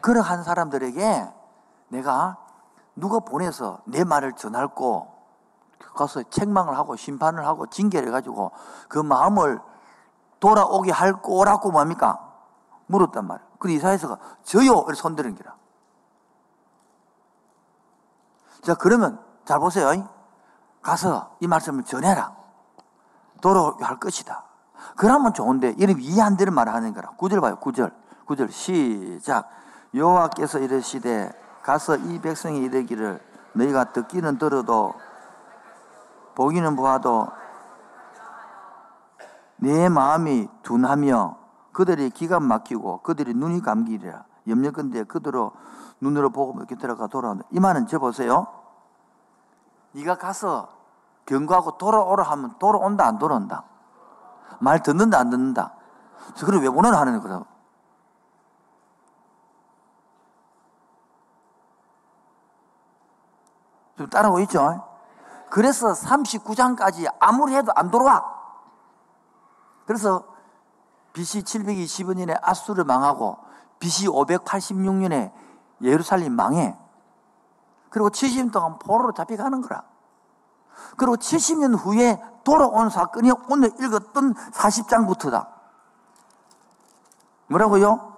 [0.00, 1.32] 그러한 사람들에게
[1.88, 2.36] 내가
[2.94, 5.11] 누가 보내서 내 말을 전할고
[5.94, 8.52] 가서 책망을 하고 심판을 하고 징계를 해가지고
[8.88, 9.60] 그 마음을
[10.40, 12.18] 돌아오게 할 거라고 뭡니까?
[12.86, 13.48] 물었단 말이에요.
[13.58, 14.72] 그래 이사야서가 저요!
[14.72, 15.54] 이렇게 손 드는 기라.
[18.62, 20.08] 자, 그러면 잘 보세요.
[20.82, 22.34] 가서 이 말씀을 전해라.
[23.40, 24.44] 돌아오게 할 것이다.
[24.96, 27.10] 그러면 좋은데 이름 이해 안 되는 말을 하는 거라.
[27.10, 27.56] 구절 봐요.
[27.56, 27.92] 구절.
[28.26, 29.48] 구절 시작.
[29.94, 31.30] 여호와께서 이르시되
[31.62, 33.20] 가서 이 백성이 이르기를
[33.52, 34.94] 너희가 듣기는 들어도
[36.34, 37.28] 보기는 보아도
[39.56, 41.36] 내 마음이 둔하며
[41.72, 45.52] 그들이 기가 막히고 그들이 눈이 감기리라 염려건데 그대로
[46.00, 47.44] 눈으로 보고 이렇게 들어가 돌아온다.
[47.50, 48.48] 이 말은 저 보세요.
[49.92, 50.68] 네가 가서
[51.26, 53.64] 경고하고 돌아오라 하면 돌아온다 안 돌아온다.
[54.58, 55.74] 말 듣는다 안 듣는다.
[56.38, 57.44] 그걸 왜 보내라 하는 거다.
[63.96, 64.91] 좀 따라오고 있죠?
[65.52, 68.24] 그래서 39장까지 아무리 해도 안 돌아와.
[69.84, 70.24] 그래서
[71.12, 73.36] BC 720년에 아수를 망하고
[73.78, 75.30] BC 586년에
[75.82, 76.74] 예루살렘 망해.
[77.90, 79.82] 그리고 70년 동안 포로로 잡혀가는 거라.
[80.96, 85.48] 그리고 70년 후에 돌아온 사건이 오늘 읽었던 40장부터다.
[87.48, 88.16] 뭐라고요?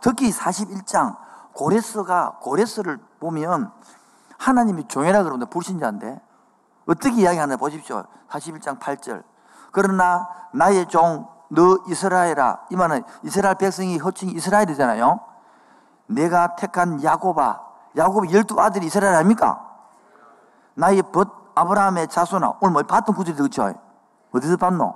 [0.00, 1.16] 특히 41장
[1.54, 3.72] 고레스가 고레스를 보면
[4.38, 6.27] 하나님이 종이라 그러는데 불신자인데
[6.88, 8.04] 어떻게 이야기하나 보십시오.
[8.30, 9.22] 41장 8절.
[9.70, 15.20] 그러나 나의 종 너 이스라엘아 이 말은 이스라엘 백성이 허칭 이스라엘이잖아요.
[16.06, 17.60] 내가 택한 야곱아
[17.96, 19.64] 야곱의 열두 아들이 이스라엘 아닙니까?
[20.74, 23.74] 나의 벗 아브라함의 자손아 오늘 뭐 봤던 구절이 그렇죠?
[24.32, 24.94] 어디서 봤노?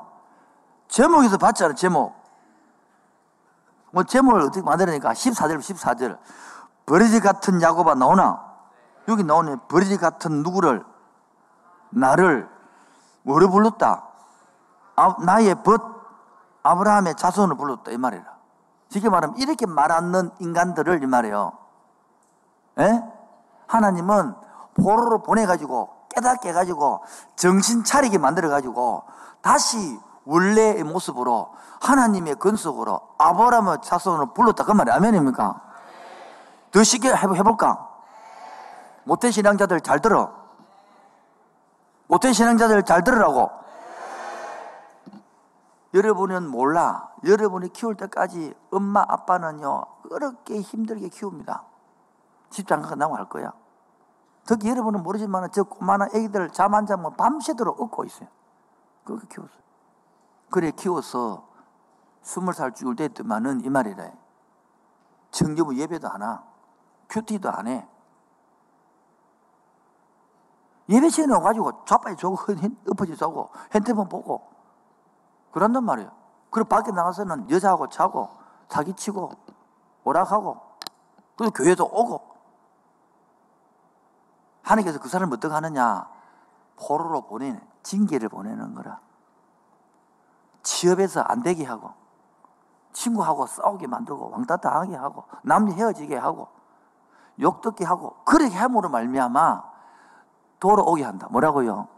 [0.89, 2.15] 제목에서 봤잖아 제목
[3.91, 6.19] 뭐 제목을 어떻게 만들으니까 14절 14절
[6.87, 8.53] 버리지 같은 야곱아 나오나?
[9.09, 10.85] 여기 나오네 버리지 같은 누구를
[11.93, 12.49] 나를
[13.23, 14.09] 뭐로 불렀다?
[14.97, 15.81] 아, 나의 벗
[16.63, 18.25] 아브라함의 자손을 불렀다 이 말이라.
[18.89, 21.53] 쉽게 말하면 이렇게 말 않는 인간들을 이 말이에요.
[22.79, 23.03] 에?
[23.67, 24.35] 하나님은
[24.75, 27.03] 포로로 보내가지고 깨닫게 해가지고
[27.37, 29.05] 정신 차리게 만들어가지고
[29.41, 35.61] 다시 원래의 모습으로 하나님의 근속으로 아브라함의 자손을 불렀다 그 말이 아멘입니까?
[36.71, 37.89] 더 쉽게 해볼까?
[39.05, 40.42] 모태 신앙자들 잘 들어.
[42.09, 43.51] 모태 신앙자들 잘 들으라고.
[45.95, 47.11] 여러분은 몰라.
[47.25, 51.65] 여러분이 키울 때까지 엄마, 아빠는요, 그렇게 힘들게 키웁니다.
[52.51, 53.53] 집장 끝나고 할 거야.
[54.45, 58.29] 특히 여러분은 모르지만 저 꼬마한 애기들 잠 안 자면 밤새도록 얻고 있어요.
[59.05, 59.63] 그렇게 키웠어요.
[60.51, 61.47] 그래 키워서
[62.23, 64.13] 스물 살 죽을 때 했더만은 이 말이래.
[65.31, 66.43] 정규부 예배도 안 하.
[67.09, 67.87] 큐티도 안 해.
[70.93, 72.37] 예배 시간에 와가지고 좌파에 저고
[72.91, 74.47] 엎어져 자고 핸드폰 보고
[75.51, 76.11] 그런단 말이에요.
[76.51, 78.29] 그리고 밖에 나가서는 여자하고 자고
[78.69, 79.33] 사기치고
[80.05, 80.61] 오락하고
[81.37, 82.21] 또 교회도 오고
[84.63, 86.09] 하나님께서 그 사람을 어떻게 하느냐
[86.77, 89.01] 포로로 보내는 징계를 보내는 거라
[90.63, 91.93] 취업에서 안 되게 하고
[92.93, 96.49] 친구하고 싸우게 만들고 왕따 당하게 하고 남녀 헤어지게 하고
[97.41, 99.72] 욕 듣게 하고 그렇게 함으로 말미암아
[100.63, 101.89] 돌아오게 한다 뭐라고요?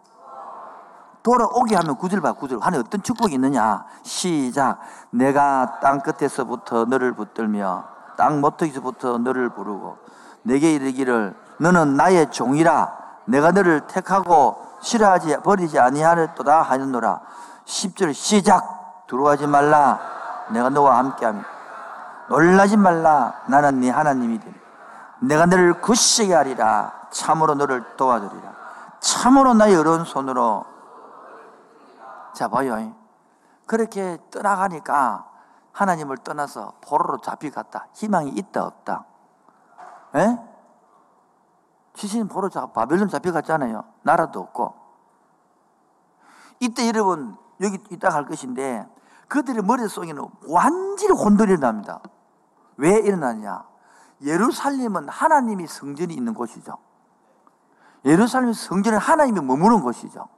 [1.23, 2.59] 돌아오게 하면 구절 봐, 구절.
[2.61, 3.85] 하늘 어떤 축복이 있느냐?
[4.03, 4.79] 시작.
[5.11, 7.85] 내가 땅 끝에서부터 너를 붙들며
[8.17, 9.99] 땅 모터에서부터 너를 부르고
[10.43, 12.93] 내게 이르기를 너는 나의 종이라
[13.27, 17.21] 내가 너를 택하고 싫어하지 버리지 아니하였도다 하였노라.
[17.67, 19.07] 10절 시작.
[19.07, 19.99] 들어가지 말라.
[20.51, 21.43] 내가 너와 함께함.
[22.29, 23.35] 놀라지 말라.
[23.47, 24.55] 나는 네 하나님이 되니.
[25.21, 26.93] 내가 너를 굳세게 하리라.
[27.11, 28.54] 참으로 너를 도와주리라.
[29.05, 30.65] 참으로 나의 어려운 손으로
[32.33, 32.95] 자, 봐요.
[33.67, 35.31] 그렇게 떠나가니까
[35.73, 37.89] 하나님을 떠나서 포로로 잡혀갔다.
[37.95, 39.05] 희망이 있다, 없다?
[40.17, 40.39] 에?
[41.95, 43.85] 시신 포로 잡, 바벨론 잡혀갔잖아요.
[44.03, 44.75] 나라도 없고.
[46.61, 48.89] 이때 여러분, 여기 이따 갈 것인데,
[49.29, 52.01] 그들의 머릿속에는 완전히 혼돈이 납니다.
[52.79, 53.65] 왜 일어나냐?
[54.23, 56.79] 예루살렘은 하나님이 성전이 있는 곳이죠.
[58.05, 60.29] 예루살렘 성전은 하나님이 머무는 곳이죠.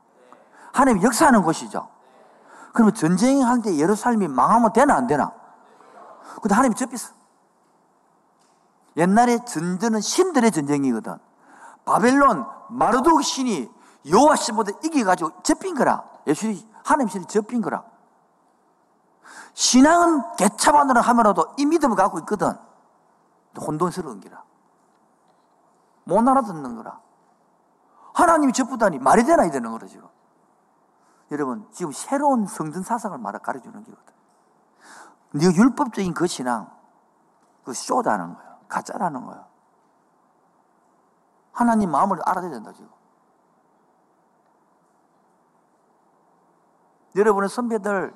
[0.73, 1.89] 하나님이 역사하는 곳이죠.
[2.73, 5.33] 그러면 전쟁할 때 예루살렘이 망하면 되나 안 되나?
[6.43, 7.15] 근데 하나님이 접했어.
[8.97, 11.19] 옛날에 전쟁은 신들의 전쟁이거든.
[11.85, 13.71] 바벨론 마르도크 신이
[14.09, 16.05] 여호와 신보다 이겨가지고 접힌 거라.
[16.27, 16.53] 예수
[16.85, 17.85] 하나님 신이 접힌 거라.
[19.55, 22.53] 신앙은 개차반으로 하면서도 이 믿음을 갖고 있거든.
[23.59, 24.43] 혼돈스러운 기라.
[26.05, 27.01] 못 알아듣는 거라.
[28.17, 30.09] 하나님이 접부다니 말이 되나 이 되는 거라 지금.
[31.31, 34.15] 여러분 지금 새로운 성전 사상을 말아 가르쳐주는 거거든.
[35.33, 36.71] 네 율법적인 그 신앙,
[37.63, 38.59] 그 쇼다는 거야.
[38.69, 39.47] 가짜라는 거야.
[41.53, 42.89] 하나님 마음을 알아야 된다 지금.
[47.17, 48.15] 여러분의 선배들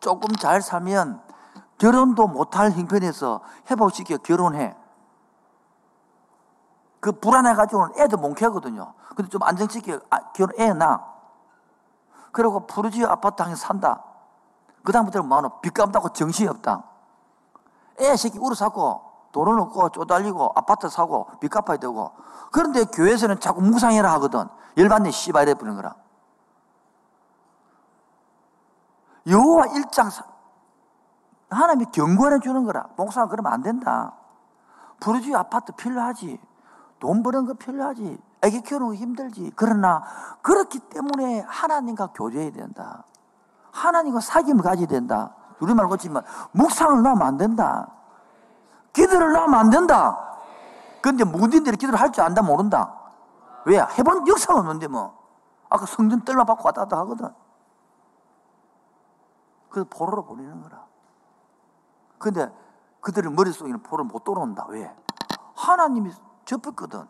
[0.00, 1.22] 조금 잘 살면
[1.76, 4.74] 결혼도 못할 형편에서 회복시켜 결혼해.
[7.04, 8.94] 그 불안해가지고는 애도 몽켜거든요.
[9.14, 11.04] 근데 좀 안정시켜 아, 결혼 애 낳아.
[12.32, 14.02] 그리고 푸르지오 아파트 항에 산다.
[14.84, 15.60] 그다음부터는 뭐하노?
[15.60, 16.82] 빚 갚다고 정신이 없다.
[18.00, 22.12] 애 새끼 우르 사고 돈은 없고 쪼달리고 아파트 사고 빚 갚아야 되고
[22.50, 24.48] 그런데 교회에서는 자꾸 묵상해라 하거든.
[24.78, 25.96] 열받네 씨발 이래 버리는 거라.
[29.26, 30.08] 여호와 일장
[31.50, 32.86] 하나님이 경고해 주는 거라.
[32.96, 34.14] 목사가 그러면 안 된다.
[35.00, 36.53] 부르지 아파트 필요하지.
[37.04, 38.18] 돈 버는 거 필요하지.
[38.40, 39.52] 애기 키우는 거 힘들지.
[39.56, 40.02] 그러나
[40.40, 43.04] 그렇기 때문에 하나님과 교제해야 된다.
[43.72, 45.34] 하나님과 사귐을 가져야 된다.
[45.60, 47.88] 우리말 고치면 묵상을 넣으면 안 된다.
[48.94, 50.38] 기도를 넣으면 안 된다.
[51.02, 52.98] 그런데 묵은들이 기도를 할 줄 안다 모른다.
[53.66, 53.80] 왜?
[53.80, 55.14] 해본 역사가 없는데 뭐.
[55.68, 57.28] 아까 성전 떨마 받고 왔다 갔다 하거든.
[59.68, 60.86] 그래서 포로로 보내는 거라.
[62.16, 62.50] 근데
[63.02, 64.64] 그들의 머릿속에는 포로를 못 돌아온다.
[64.70, 64.90] 왜?
[65.54, 66.10] 하나님이
[66.44, 67.06] 접었거든.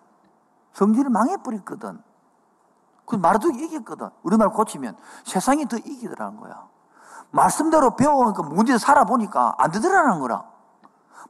[0.73, 2.03] 성질이 망해버렸거든.
[3.07, 4.11] 그 말도 이겼거든.
[4.23, 6.67] 우리말 고치면 세상이 더 이기더라는 거야.
[7.31, 10.45] 말씀대로 배워오니까 문제에 살아보니까 안 되더라는 거라.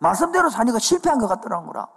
[0.01, 1.89] 말씀대로 사니까 실패한 것 같더라는 거라.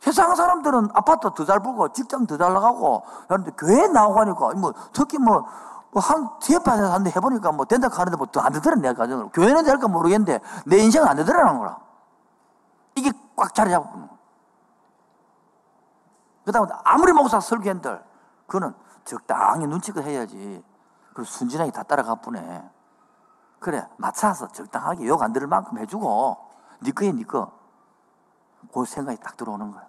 [0.00, 5.18] 세상 사람들은 아파트 더잘 불고 직장 더 잘 나가고 그런데 교회 나오고 하니까 뭐 특히
[5.18, 5.46] 뭐,
[5.92, 9.30] 뭐한 지혜파에서 한데 해보니까 뭐 된다 하는데 뭐더안 되더라 내 가정으로.
[9.30, 11.78] 교회는 될까 모르겠는데 내 인생은 안 되더라는 거라.
[12.94, 14.15] 이게 꽉 자리 잡고
[16.46, 18.04] 그 다음에 아무리 목사 설교한들,
[18.46, 18.72] 그거는
[19.04, 20.64] 적당히 눈치껏 해야지.
[21.12, 22.70] 그 순진하게 다 따라가 보네.
[23.58, 26.36] 그래, 맞춰서 적당하게 욕 안 들을 만큼 해주고,
[26.84, 27.52] 니 거에 니 거.
[28.72, 29.88] 그 생각이 딱 들어오는 거야.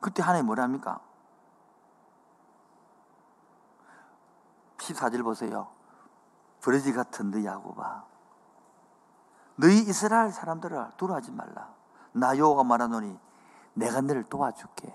[0.00, 1.00] 그때 하나님 뭐랍니까?
[4.76, 5.68] 14절 보세요.
[6.62, 8.09] 버러지 같은 너 야곱아.
[9.60, 11.68] 너희 이스라엘 사람들을 두려워하지 말라.
[12.12, 13.18] 나 여호가 말하노니
[13.74, 14.94] 내가 너를 도와줄게.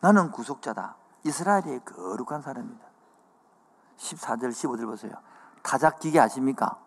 [0.00, 0.96] 나는 구속자다.
[1.24, 2.86] 이스라엘의 거룩한 사람이다.
[3.98, 5.12] 14절, 15절 보세요.
[5.62, 6.78] 타작 기계 아십니까?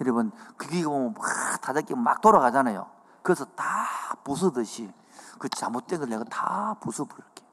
[0.00, 2.88] 여러분, 그 기계 보면 막 타작기가 막 돌아가잖아요.
[3.22, 4.90] 그래서 다 부수듯이
[5.38, 7.44] 그 잘못된 걸 내가 다 부숴버릴게.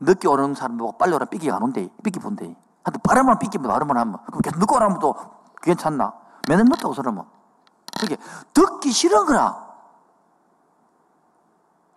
[0.00, 1.88] 늦게 오는 사람 보고 빨리 오라 삐기 안 온대.
[2.04, 2.54] 삐기 본대.
[2.84, 5.14] 한테 바람만 삐끼면 바람만 하면 그럼 계속 늦고 나면 또
[5.62, 6.12] 괜찮나?
[6.48, 7.26] 맨날 늦다고 그러면
[7.98, 8.16] 그게
[8.52, 9.72] 듣기 싫은 거라.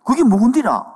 [0.04, 0.94] 그게 묵은디나.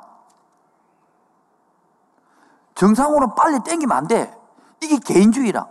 [2.76, 4.32] 정상으로 빨리 땡기면 안 돼.
[4.80, 5.66] 이게 개인주의라.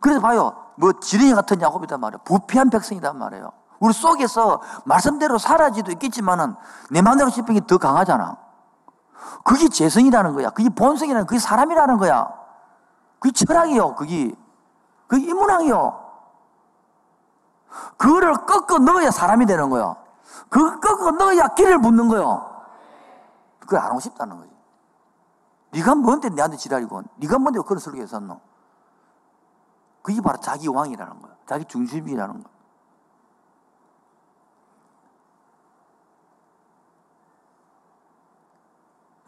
[0.00, 0.56] 그래서 봐요.
[0.76, 2.18] 뭐 지렁이 같은 야곱이단 말이에요.
[2.24, 3.52] 부패한 백성이단 말이에요.
[3.80, 6.54] 우리 속에서 말씀대로 살아지도 있겠지만은
[6.90, 8.36] 내 마음대로 싶은 게더 강하잖아.
[9.44, 10.50] 그게 재성이라는 거야.
[10.50, 12.43] 그게 본성이라는 그게 사람이라는 거야.
[13.24, 14.36] 그게 철학이요, 그게.
[15.06, 15.98] 그게 인문학이요.
[17.96, 19.96] 그거를 꺾어 넣어야 사람이 되는 거요.
[20.50, 22.66] 그걸 꺾어 넣어야 길을 묻는 거요.
[23.60, 24.50] 그걸 안 하고 싶다는 거지.
[25.70, 28.38] 네가 뭔데 내한테 지랄이고, 네가 뭔데 그런 설교했었노?
[30.02, 31.32] 그게 바로 자기 왕이라는 거야.
[31.46, 32.54] 자기 중심이라는 거야.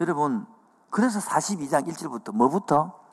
[0.02, 0.46] 여러분,
[0.90, 3.05] 그래서 42장 1절부터 뭐부터?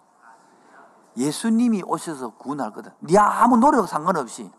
[1.18, 2.94] 예수님이 오셔서 구원할 거다.
[3.00, 4.52] 네 아무 노력 상관없이,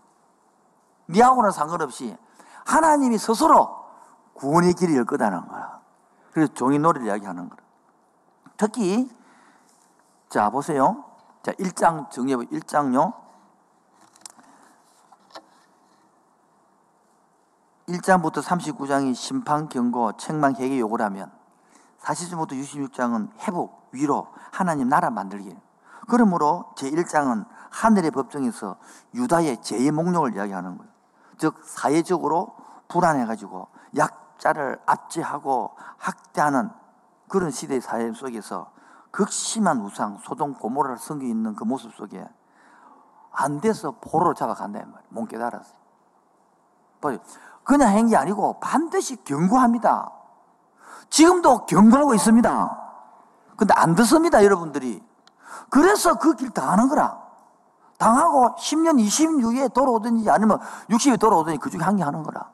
[1.06, 2.16] 네하고는 상관없이
[2.64, 3.84] 하나님이 스스로
[4.34, 5.80] 구원의 길을 열 거다는 거야.
[6.32, 7.58] 그래서 종이 노래를 이야기하는 거야.
[8.56, 9.08] 특히
[10.28, 11.04] 자 보세요.
[11.42, 13.24] 자 1장 정리해 보 1장요.
[17.88, 21.30] 1장부터 39장이 심판, 경고, 책망, 회개 요구라면
[22.00, 25.54] 40장부터 66장은 회복, 위로, 하나님 나라 만들기.
[26.08, 28.76] 그러므로 제1장은 하늘의 법정에서
[29.14, 30.92] 유다의 죄의 목록을 이야기하는 거예요.
[31.38, 32.56] 즉, 사회적으로
[32.88, 36.70] 불안해가지고 약자를 압제하고 학대하는
[37.28, 38.70] 그런 시대의 사회 속에서
[39.10, 42.26] 극심한 우상, 소동, 고모라를 섬기 있는 그 모습 속에
[43.32, 44.98] 안 돼서 포로로 잡아간다 말이에요.
[45.08, 45.72] 못 깨달았어.
[47.64, 50.10] 그냥 한게 아니고 반드시 경고합니다.
[51.10, 52.80] 지금도 경고하고 있습니다.
[53.56, 55.02] 근데 안 듣습니다, 여러분들이.
[55.70, 57.22] 그래서 그 길 당하는 거라.
[57.98, 60.58] 당하고 10년, 20년 후에 돌아오든지 아니면
[60.90, 62.50] 60에 돌아오든지 그 중에 한 개 하는 거라.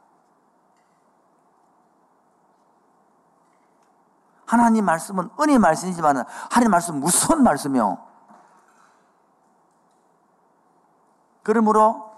[4.46, 7.98] 하나님 말씀은 은혜 말씀이지만 하나님 말씀 은 무서운 말씀이요.
[11.42, 12.10] 그러므로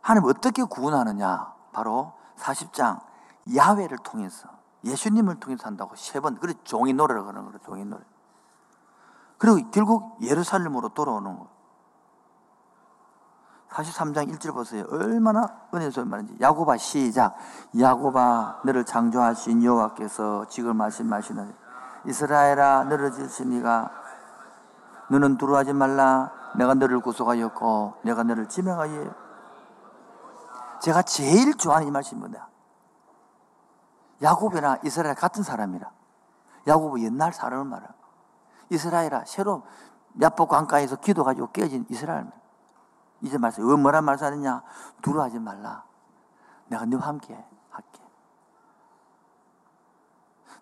[0.00, 1.54] 하나님 어떻게 구원하느냐?
[1.72, 3.00] 바로 40장
[3.54, 4.48] 야외를 통해서
[4.84, 6.38] 예수님을 통해서 한다고 세 번.
[6.38, 7.58] 그래 종이 노래라고 그러는 거예요.
[7.64, 8.02] 종이 노래.
[9.38, 11.58] 그리고 결국 예루살렘으로 돌아오는 거예요.
[13.70, 14.84] 43장 1절 보세요.
[14.90, 16.36] 얼마나 은혜스러운 말인지.
[16.40, 17.36] 야고바 시작.
[17.78, 21.54] 야고바 너를 창조하신 여호와께서 지금 말씀하시는
[22.06, 23.90] 이스라엘아 너를 지으시니가
[25.10, 26.32] 너는 두려워하지 말라.
[26.56, 29.14] 내가 너를 구속하였고 내가 너를 지명하여
[30.80, 32.48] 제가 제일 좋아하는 이 말씀입니다.
[34.22, 35.90] 야곱이나 이스라엘 같은 사람이라.
[36.66, 37.97] 야곱은 옛날 사람을 말하
[38.70, 39.62] 이스라엘아 새로
[40.20, 42.30] 야복 강가에서 기도 가지고 깨진 이스라엘.
[43.20, 44.62] 이제 말씀, 왜 뭐란 말씀하느냐?
[45.02, 45.84] 두려워하지 말라.
[46.68, 47.34] 내가 너와 함께
[47.70, 48.02] 할게.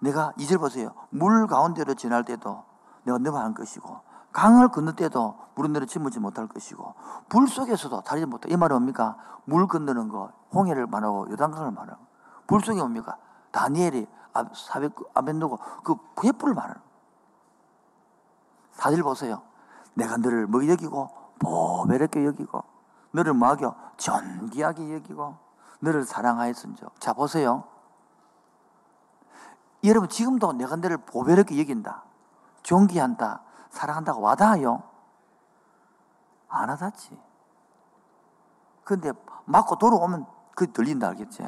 [0.01, 0.95] 내가 이절 보세요.
[1.11, 2.65] 물 가운데로 지날 때도
[3.05, 4.01] 내가 너와 할 것이고,
[4.33, 6.95] 강을 건널 때도 물은 너를 침무지 못할 것이고,
[7.29, 8.51] 불 속에서도 다리지 못할.
[8.51, 9.17] 이 말은 뭡니까?
[9.45, 12.05] 물 건너는 거, 홍해를 말하고 요단강을 말하고,
[12.47, 13.17] 불 속에 뭡니까?
[13.53, 14.07] 다니엘이
[14.55, 16.86] 사백 아벤노고 그 횃불을 말하는.
[18.77, 19.43] 사실 보세요.
[19.95, 21.09] 내가 너를 뭐 여기고
[21.39, 22.63] 보배롭게 여기고
[23.11, 25.37] 너를 먹여 존귀하게 여기고
[25.81, 27.01] 너를 사랑하였은즉.
[27.01, 27.65] 자 보세요.
[29.85, 32.05] 여러분 지금도 내가 너를 보배롭게 여긴다.
[32.63, 33.43] 존귀한다.
[33.71, 34.83] 사랑한다고 와닿아요?
[36.49, 37.19] 안 와닿지.
[38.85, 39.13] 근데
[39.47, 41.43] 맞고 돌아오면 그 들린다 알겠지?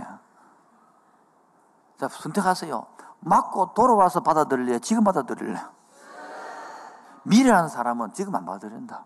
[1.98, 2.86] 자, 선택하세요.
[3.20, 4.78] 맞고 돌아와서 받아들일래?
[4.80, 5.60] 지금 받아들일래?
[7.24, 9.04] 미래라는 사람은 지금 안 받아들인다.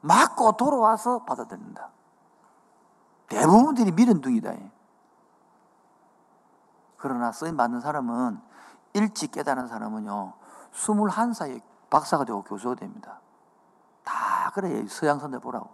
[0.00, 1.90] 맞고 돌아와서 받아들인다.
[3.28, 4.52] 대부분들이 미련둥이다.
[6.96, 8.40] 그러나 쓰임 받는 사람은
[8.94, 10.32] 일찍 깨달은 사람은요,
[10.72, 13.20] 21살에 박사가 되고 교수가 됩니다.
[14.04, 14.86] 다 그래요.
[14.88, 15.68] 서양선들 보라고.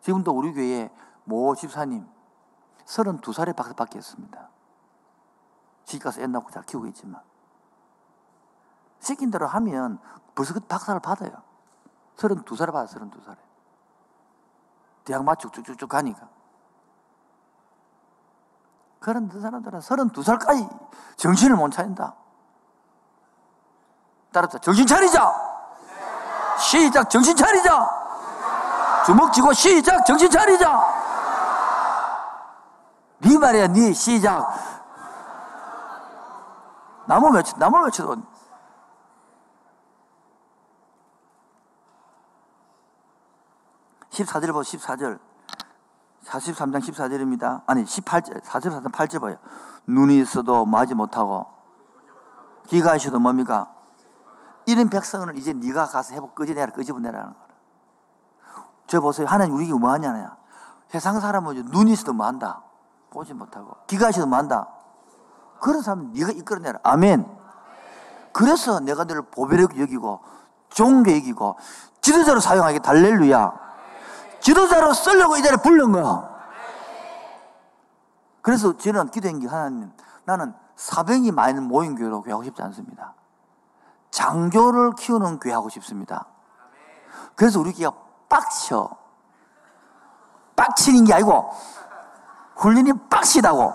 [0.00, 0.90] 지금도 우리 교회
[1.24, 2.06] 모 집사님
[2.84, 4.48] 32살에 박사 받겠습니다.
[5.84, 7.22] 집 가서 애 낳고 잘 키우고 있지만.
[9.04, 9.98] 시킨 대로 하면
[10.34, 11.30] 벌써 그 박사를 받아요.
[12.16, 13.36] 32살에 받아, 32살에.
[15.04, 16.28] 대학 맞추고 쭉쭉쭉 가니까.
[19.00, 22.14] 그런 사람들은 32살까지 정신을 못 차린다.
[24.32, 25.32] 따라서 정신 차리자!
[26.58, 27.88] 시작, 정신 차리자!
[29.04, 30.80] 주먹 쥐고 시작, 정신 차리자!
[33.18, 34.54] 네 말이야, 네 시작.
[37.06, 38.06] 나무 며칠, 나무 며칠
[44.14, 45.18] 14절 보 14절.
[46.24, 47.62] 43장 14절입니다.
[47.66, 49.36] 아니, 18절, 44장 8절 봐요.
[49.86, 51.46] 눈이 있어도 마지 못하고,
[52.68, 53.70] 귀가 있어도 뭡니까?
[54.66, 57.44] 이런 백성을 이제 네가 가서 해보, 끄집내라, 끄집어내라는 거라.
[58.86, 59.26] 저 보세요.
[59.26, 60.36] 하나님 우리에게 뭐 하냐냐.
[60.88, 62.62] 세상 사람은 눈이 있어도 뭐 한다.
[63.10, 63.76] 보지 못하고.
[63.88, 64.68] 귀가 있어도 뭐 한다.
[65.60, 66.78] 그런 사람은 네가 이끌어내라.
[66.82, 67.26] 아멘.
[68.32, 70.20] 그래서 내가 너를 보배롭게 여기고,
[70.70, 71.58] 종교 여기고,
[72.00, 73.63] 지도자로 사용하게 달렐루야.
[74.44, 76.28] 지도자로 쓰려고 이 자리에 부른 거야.
[78.42, 79.90] 그래서 저는 기도한 게 하나님,
[80.24, 83.14] 나는 사병이 많이 모인 교회로 교회하고 싶지 않습니다.
[84.10, 86.26] 장교를 키우는 교회 하고 싶습니다.
[87.34, 87.96] 그래서 우리 교회가
[88.28, 88.90] 빡쳐.
[90.56, 91.50] 빡치는 게 아니고,
[92.56, 93.74] 훈련이 빡시다고.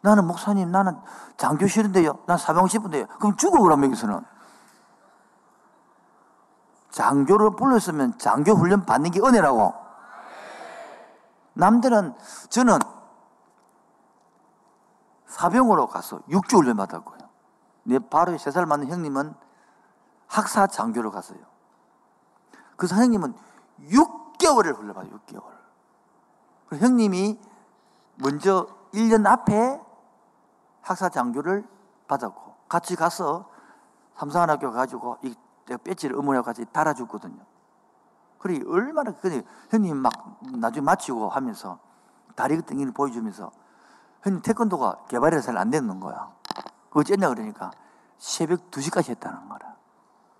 [0.00, 0.98] 나는 목사님, 나는
[1.36, 2.18] 장교 싫은데요.
[2.26, 3.06] 난 사병 싶은데요.
[3.20, 4.24] 그럼 죽어, 그럼 여기서는.
[6.96, 9.74] 장교를 불렀으면 장교 훈련 받는 게 은혜라고.
[11.52, 12.14] 남들은
[12.48, 12.78] 저는
[15.26, 17.18] 사병으로 가서 6주 훈련 받았고요.
[17.82, 19.34] 내 바로 3살 맞는 형님은
[20.26, 21.38] 학사 장교로 갔어요.
[22.76, 23.34] 그 선생님은
[23.90, 25.44] 6개월을 훈련받아요, 6개월.
[26.70, 27.38] 그 형님이
[28.14, 29.78] 먼저 1년 앞에
[30.80, 31.68] 학사 장교를
[32.08, 33.50] 받았고, 같이 가서
[34.14, 35.34] 삼성한학교 가지고 이
[35.66, 37.44] 내가 배지를 같이 달아줬거든요.
[38.38, 40.12] 그래, 얼마나, 그래, 형님 막
[40.52, 41.78] 나중에 마치고 하면서
[42.34, 43.50] 다리 땡기를 보여주면서
[44.22, 46.32] 형님 태권도가 개발이 잘안 되는 거야.
[46.92, 47.70] 어쨌냐 그러니까
[48.18, 49.76] 새벽 2시까지 했다는 거라.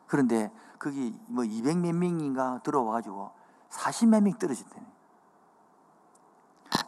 [0.07, 3.31] 그런데 거기 뭐 200몇 명인가 들어와가지고
[3.70, 4.87] 40몇 명 떨어진다네.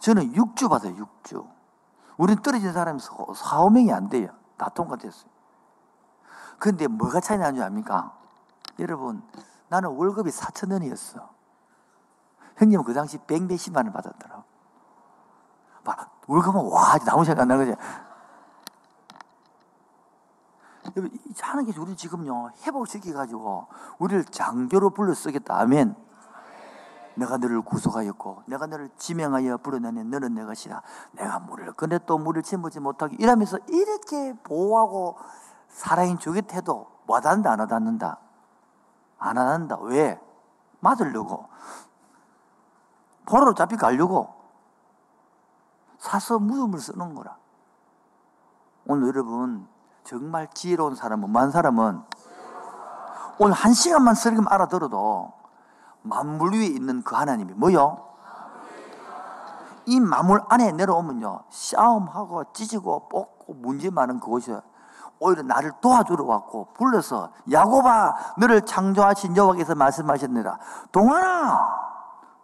[0.01, 1.47] 저는 6주 받아요, 6주.
[2.17, 4.31] 우린 떨어진 사람이 4, 5명이 안 돼요.
[4.57, 5.31] 다 통과됐어요.
[6.59, 8.18] 근데 뭐가 차이 나는지 압니까?
[8.79, 9.23] 여러분,
[9.69, 11.29] 나는 월급이 4천 원이었어.
[12.57, 14.45] 형님은 그 당시 100 몇십만 원 받았더라고.
[16.27, 17.81] 월급은 와, 나무 생각 안 나는 거지.
[21.41, 23.67] 하는 게 우리 지금요, 회복시켜가지고,
[23.99, 25.59] 우리를 장교로 불러 쓰겠다.
[25.59, 25.95] 아멘.
[27.15, 30.83] 내가 너를 구속하였고, 내가 너를 지명하여 불러내니 너는 내 것이다.
[31.13, 35.17] 내가 물을 근데 또 물을 침보지 못하게 이러면서 이렇게 보호하고
[35.69, 38.19] 살아인 주기 태도 와닿는다, 안 와닿는다?
[39.19, 39.79] 안 와닿는다.
[39.83, 40.21] 왜?
[40.81, 41.49] 맞으려고.
[43.27, 44.35] 포로로 잡히 가려고.
[45.99, 47.37] 사서 무덤을 쓰는 거라.
[48.87, 49.69] 오늘 여러분,
[50.05, 52.03] 정말 지혜로운 사람은, 만 사람은
[53.39, 55.33] 오늘 한 시간만 설교 알아들어도
[56.03, 58.05] 만물 위에 있는 그 하나님이 뭐요?
[59.87, 64.57] 이 만물 안에 내려오면요, 싸움하고 찢고 뽑고 문제 많은 그곳이
[65.21, 70.59] 오히려 나를 도와주러 왔고 불러서 야곱아 너를 창조하신 여호와께서 말씀하셨느라
[70.93, 71.89] 동아나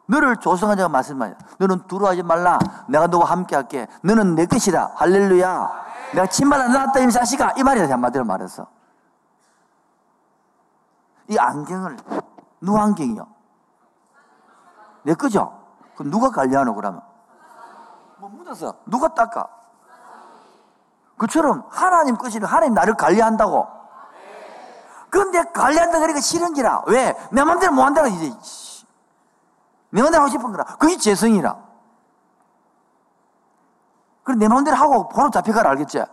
[0.07, 2.59] 너를 조성한 자가 말씀하냐 너는 두려워하지 말라
[2.89, 7.93] 내가 너와 함께 할게 너는 내 것이다 할렐루야 내가 침발을 낳았다 이 자식아 이 말이다
[7.93, 8.66] 한마디로 말해서
[11.29, 11.97] 이 안경을
[12.61, 13.27] 누구 안경이요?
[15.05, 15.59] 내 거죠?
[15.97, 17.03] 그럼 누가 관리하노 그러면?
[18.18, 19.47] 뭐 묻어서 누가 닦아?
[21.17, 23.69] 그처럼 하나님 것이는 하나님 나를 관리한다고.
[25.11, 26.85] 그런데 관리한다 그러니까 싫은기라.
[26.87, 27.17] 왜?
[27.31, 28.33] 내 마음대로 못 한다고 이제.
[29.91, 30.65] 내 마음대로 하고 싶은 거라.
[30.77, 31.57] 그게 재성이라.
[34.25, 36.05] 그래 내 마음대로 하고 포로 잡혀가라 알겠지?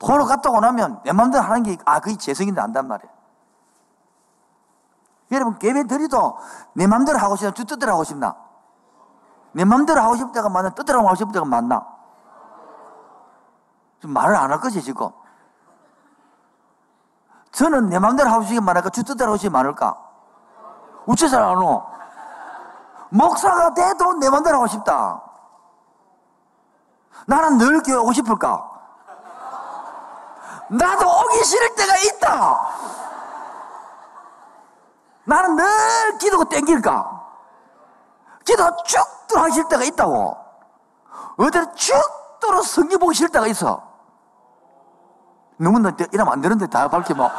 [0.00, 3.10] 포로 갔다 오 나면 내 마음대로 하는 게, 아, 그게 재성인데 안단 말이야.
[5.30, 6.38] 여러분, 드리도
[6.72, 7.52] 내 마음대로 하고 싶나?
[7.52, 8.34] 주 뜻대로 하고 싶나?
[9.52, 10.70] 내 마음대로 하고 싶다가 맞나?
[10.70, 11.99] 뜻대로 하고 싶다가 맞나?
[14.00, 15.10] 좀 말을 안 할 거지, 지금.
[17.52, 18.90] 저는 내 마음대로 하고 싶게 말할까?
[18.90, 19.96] 주 뜻대로 하고 싶게 말할까?
[21.06, 21.84] 우째 잘안 오.
[23.10, 25.20] 목사가 돼도 내 마음대로 하고 싶다.
[27.26, 28.66] 나는 늘 교회 오고 싶을까?
[30.68, 32.60] 나도 오기 싫을 때가 있다.
[35.24, 37.20] 나는 늘 기도가 땡길까?
[38.44, 40.36] 기도 하기 싫을 때가 있다고.
[41.36, 43.89] 어디로 쭉들어 성경 보기 싫을 때가 있어.
[45.60, 45.78] 너무
[46.12, 47.18] 이러면 안 되는데 다 밝히면.
[47.18, 47.30] 뭐.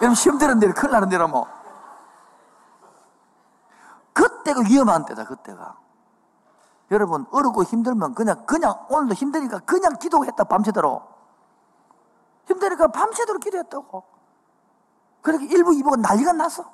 [0.00, 1.46] 이러면 시험 되는 데 큰일 나는 데라 뭐.
[4.12, 5.76] 그때가 위험한 때다, 그때가.
[6.90, 11.16] 여러분, 어렵고 힘들면 그냥, 그냥, 오늘도 힘드니까 그냥 기도했다, 밤새도록.
[12.46, 14.04] 힘드니까 밤새도록 기도했다고.
[15.22, 16.64] 그렇게 일부, 이부가 난리가 났어.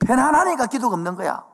[0.00, 1.44] 편안하니까 기도가 없는 거야.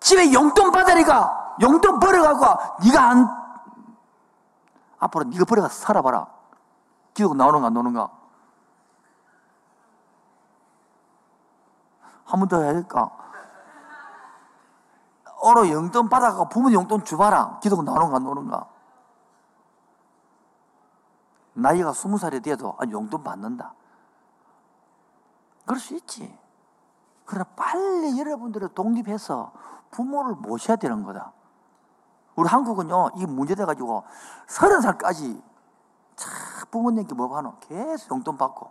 [0.00, 3.41] 집에 용돈 받으니까 용돈 벌어가고 네가 안
[5.02, 6.26] 앞으로 네가 버려가서 살아봐라.
[7.14, 8.10] 기도가 나오는가 안 나오는가?
[12.24, 13.10] 한 번 더 해야 될까?
[15.40, 17.58] 어로 용돈 받아가 부모님 용돈 주봐라.
[17.60, 18.68] 기도가 나오는가 안 나오는가?
[21.54, 23.74] 나이가 스무 살이 돼도 아, 용돈 받는다.
[25.66, 26.38] 그럴 수 있지.
[27.26, 29.52] 그러나 빨리 여러분들은 독립해서
[29.90, 31.32] 부모를 모셔야 되는 거다.
[32.34, 34.04] 우리 한국은요, 이 문제돼가지고
[34.46, 35.42] 서른 살까지
[36.16, 36.32] 참
[36.70, 37.56] 부모님께 뭐 하노?
[37.60, 38.70] 계속 용돈 받고.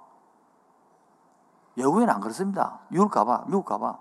[1.76, 2.80] 외국에는 안 그렇습니다.
[2.90, 3.98] 미국 가봐, 미국 가봐.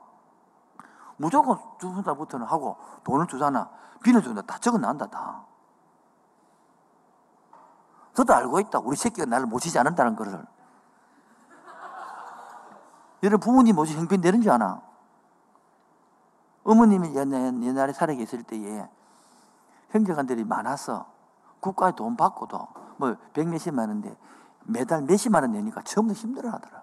[1.16, 3.70] 무조건 두분 살부터는 하고 돈을 주잖아.
[4.02, 4.40] 비는 준다.
[4.42, 5.44] 다 적어 낸다, 다.
[8.14, 8.80] 저도 알고 있다.
[8.80, 10.44] 우리 새끼가 나를 모시지 않는다는 것을.
[13.22, 14.80] 여러분 부모님 모시 형편 되는 줄 아나?
[16.64, 18.88] 어머님이 옛날, 옛날에 살아 계실 때에
[19.90, 21.06] 형제간들이 많아서
[21.60, 24.16] 국가에 돈 받고도 뭐 백몇십만 원인데
[24.64, 26.82] 매달 몇십만 원 내니까 처음부터 힘들어 하더라.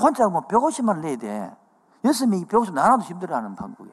[0.00, 1.56] 혼자 뭐 백오십만 원 내야 돼.
[2.04, 3.90] 여섯 명이 백오십 나눠도 힘들어 하는 방법이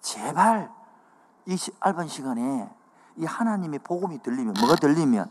[0.00, 0.70] 제발
[1.46, 2.70] 이 얇은 시간에
[3.16, 5.30] 이 하나님의 복음이 들리면 뭐가 들리면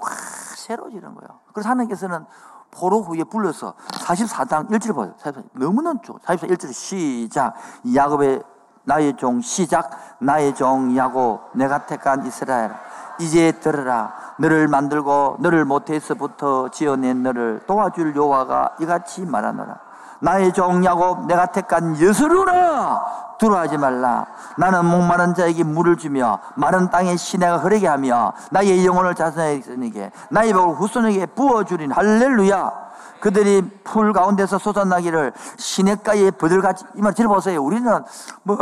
[0.00, 0.12] 확
[0.56, 1.40] 새로워지는 거예요.
[1.52, 2.24] 그래서 하나님께서는
[2.70, 5.14] 포로 후에 불러서 44장 1절 보세요.
[5.52, 6.16] 너무나 좋아.
[6.22, 7.54] 44 1절 시작.
[7.94, 8.42] 야곱의
[8.84, 10.16] 나의 종 시작.
[10.20, 12.72] 나의 종 야곱 내가 택한 이스라엘
[13.18, 14.14] 이제 들으라.
[14.38, 19.78] 너를 만들고 너를 못해서부터 지어낸 너를 도와줄 여호와가 이같이 말하노라.
[20.20, 24.26] 나의 종 야곱 내가 택한 여수루라 두려워하지 말라.
[24.58, 30.74] 나는 목마른 자에게 물을 주며 마른 땅에 시내가 흐르게 하며 나의 영혼을 자손에게 나의 복을
[30.76, 32.90] 후손에게 부어주린 할렐루야.
[33.20, 37.62] 그들이 풀 가운데서 솟아나기를 시냇가에 버들같이 이 말 들어보세요.
[37.62, 38.04] 우리는
[38.44, 38.56] 뭐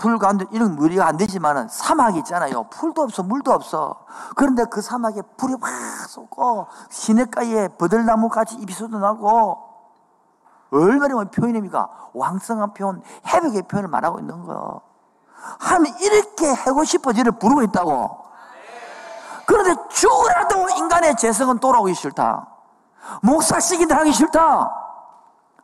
[0.00, 2.68] 풀 가운데 이런 무리가 안 되지만은 사막이 있잖아요.
[2.70, 3.96] 풀도 없어, 물도 없어.
[4.36, 5.70] 그런데 그 사막에 풀이 확
[6.08, 9.58] 솟고 시냇가에 버들나무 같이 잎이 솟아나고
[10.70, 11.88] 얼마나 표현입니까?
[12.14, 14.80] 왕성한 표현, 회복의 표현을 말하고 있는 거예요.
[15.58, 18.24] 하나님 이렇게 하고 싶어지를 부르고 있다고.
[19.46, 22.46] 그런데 죽으라도 인간의 재성은 돌아오기 싫다.
[23.22, 24.87] 목사시기들 하기 싫다.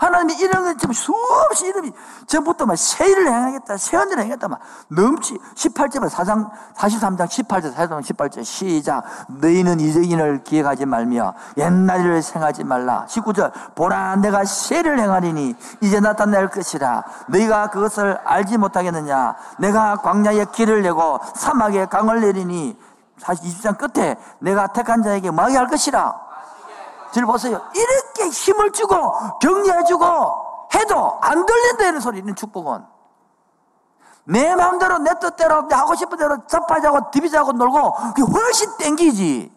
[0.05, 1.91] 하나님이 이런 것 지금 수없이 이름이
[2.27, 9.05] 전부터 막 세일을 행하겠다, 세언을 행하겠다, 막 넘치 18절에 4장, 43장 18절, 4장 18절 시작.
[9.29, 13.07] 너희는 이적인을 기억하지 말며 옛날 일을 생하지 말라.
[13.09, 17.05] 19절 보라 내가 세를 행하리니 이제 나타날 것이라.
[17.29, 19.37] 너희가 그것을 알지 못하겠느냐?
[19.59, 22.77] 내가 광야에 길을 내고 사막에 강을 내리니
[23.21, 26.34] 20장 끝에 내가 택한 자에게 뭐하게 할 것이라.
[27.15, 27.62] 들 보세요.
[27.75, 30.05] 이렇게 힘을 주고 격려해주고
[30.75, 32.85] 해도 안 들린다 이런 소리 있는 축복은.
[34.25, 39.55] 내 마음대로 내 뜻대로 내 하고 싶은 대로 접하자고 디비자고 놀고 그게 훨씬 땡기지.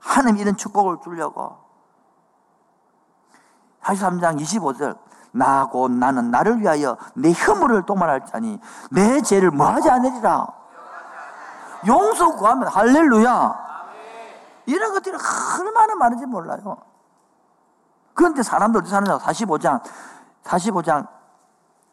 [0.00, 1.56] 하나님 이런 축복을 주려고.
[3.82, 4.98] 43장 25절
[5.30, 8.58] 나곧 나는 나를 위하여 내 혐오를 도말할 자니
[8.90, 10.48] 내 죄를 뭐하지 않으리라.
[11.86, 13.67] 용서 구하면 할렐루야.
[14.68, 15.16] 이런 것들이
[15.60, 16.76] 얼마나 많은지 몰라요.
[18.12, 19.16] 그런데 사람들 어디 사느냐?
[19.18, 19.80] 45장,
[20.44, 21.08] 45장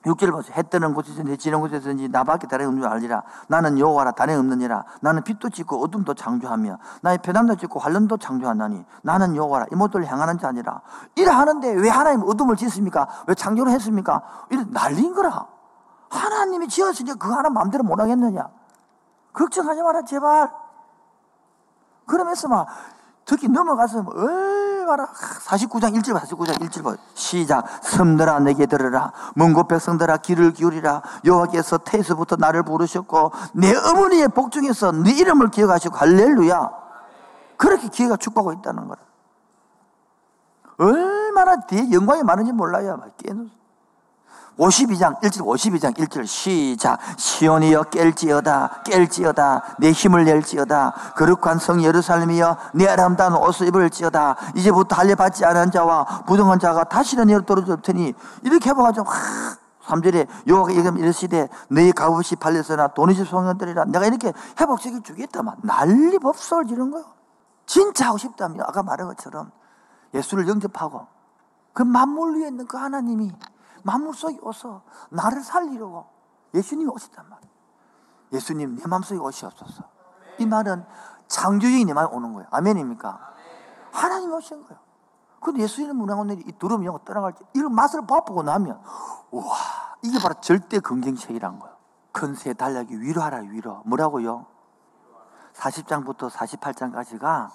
[0.06, 0.56] 6절 보세요.
[0.56, 3.24] 해 뜨는 곳에서든지 지는 곳에서든지 나밖에 다른 없는 줄 알리라.
[3.48, 4.84] 나는 여호와라 다른 없느니라.
[5.02, 10.50] 나는 빛도 짓고 어둠도 창조하며 나의 편함도 짓고 환란도 창조하나니 나는 여호와라 이모들 향하는 자
[10.50, 10.82] 아니라.
[11.16, 13.08] 이래 하는데 왜 하나님 어둠을 짓습니까?
[13.28, 14.22] 왜 창조를 했습니까?
[14.52, 15.48] 이래 날린 거라.
[16.10, 18.48] 하나님이 지었으니까 그 하나 마음대로 못 하겠느냐?
[19.34, 20.65] 걱정하지 마라 제발.
[22.06, 22.68] 그러면서 막
[23.26, 27.66] 특히 넘어가서 얼마나 49장 1절 49장 1절 시작.
[27.82, 29.12] 섬들아 내게 들으라.
[29.36, 31.02] 먼곳 백성들아 귀를 기울이라.
[31.26, 36.70] 여호와께서 태에서부터 나를 부르셨고 내 어머니의 복중에서 네 이름을 기억하시고 할렐루야.
[37.58, 39.02] 그렇게 기회가 축복하고 있다는 거라.
[40.78, 43.50] 얼마나 뒤에 영광이 많은지 몰라요 막 깨는
[44.58, 47.00] 52장 1절 52장 1절 시작.
[47.18, 49.76] 시온이여 깰지어다 깰지어다.
[49.80, 51.14] 내 힘을 낼지어다.
[51.16, 54.38] 거룩한 성 예루살렘이여 내 아름다운 옷을 입을지어다.
[54.56, 59.06] 이제부터 할례받지 않은 자와 부정한 자가 다시는 예로 떨어질 테니 이렇게 해봐가지고
[59.86, 63.86] 3절에 여호와가 이르시되 너희 값없이 팔려서나 돈이 집 소년들이라.
[63.86, 67.04] 내가 이렇게 회복시켜 주겠다만 난리 법석을 지는 거요.
[67.66, 69.52] 진짜 하고 싶다면 아까 말한 것처럼
[70.14, 71.08] 예수를 영접하고
[71.74, 73.32] 그 만물 위에 있는 그 하나님이
[73.86, 74.82] 만물 속에 오서
[75.12, 76.06] 나를 살리려고
[76.56, 77.54] 예수님이 오셨단 말이에요.
[78.34, 79.84] 예수님 내 마음속에 오시옵소서.
[80.40, 80.84] 이 말은
[81.28, 82.48] 창조적인 내 마음에 오는 거예요.
[82.52, 83.20] 아멘입니까?
[83.92, 84.80] 하나님이 오신 거예요.
[85.40, 88.82] 근데 예수님 문화 오늘이 이 두려움 영어 떠나갈 때 이런 맛을 맛보고 나면
[89.30, 89.44] 와
[90.02, 91.76] 이게 바로 절대 긍정책이란 거예요.
[92.12, 93.84] 큰새 달력이 위로하라 위로.
[93.86, 94.48] 뭐라고요?
[95.54, 97.50] 40장부터 48장까지가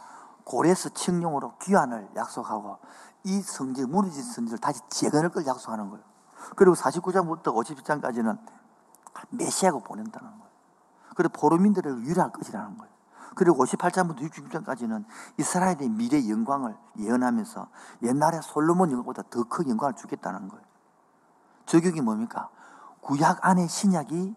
[0.45, 2.79] 고레스 칙령으로 귀환을 약속하고
[3.25, 6.10] 이 성질, 무너진 성질을 다시 재건할 걸 약속하는 거예요.
[6.57, 8.39] 그리고 49장부터 50장까지는
[9.31, 10.51] 메시아가 보낸다는 거예요.
[11.17, 12.91] 그리고 포로민들을 위로할 것이라는 거예요.
[13.35, 15.05] 그리고 58장부터 66장까지는
[15.39, 17.69] 이스라엘의 미래 영광을 예언하면서
[18.03, 20.65] 옛날에 솔로몬 영광보다 더 큰 영광을 주겠다는 거예요.
[21.67, 22.49] 적용이 뭡니까?
[23.01, 24.35] 구약 안에 신약이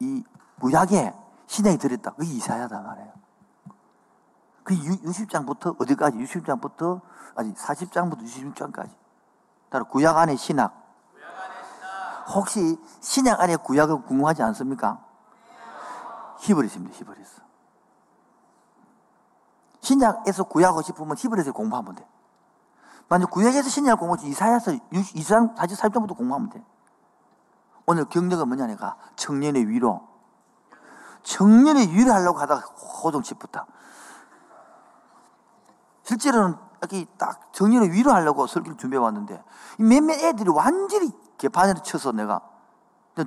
[0.00, 0.24] 이
[0.60, 1.14] 구약에
[1.46, 2.10] 신약이 들었다.
[2.12, 3.12] 그게 이사야다 말이에요.
[4.64, 6.18] 그 60장부터 어디까지?
[6.18, 7.00] 60장부터
[7.36, 8.90] 아니 40장부터 66장까지.
[9.74, 10.72] 따로 구약 안에 신약.
[12.32, 15.04] 혹시 신약 안에 구약을 궁금하지 않습니까?
[16.38, 16.96] 히브리서입니다.
[16.96, 17.42] 히브리서.
[19.80, 22.06] 신약에서 구약하고 싶으면 히브리서 공부하면 돼.
[23.08, 24.78] 만약 구약에서 신약을 공부하면 이사야서
[25.16, 26.64] 이상 44장부터 공부하면 돼.
[27.86, 30.06] 오늘 경력은 뭐냐니까 청년의 위로.
[31.24, 33.66] 청년의 위로 하려고 하다가 호동치부터.
[36.04, 39.42] 실제로는 여기 딱 정리를 위로 하려고 설교를 준비해 왔는데
[39.78, 42.42] 몇몇 애들이 완전히 개판으로 쳐서 내가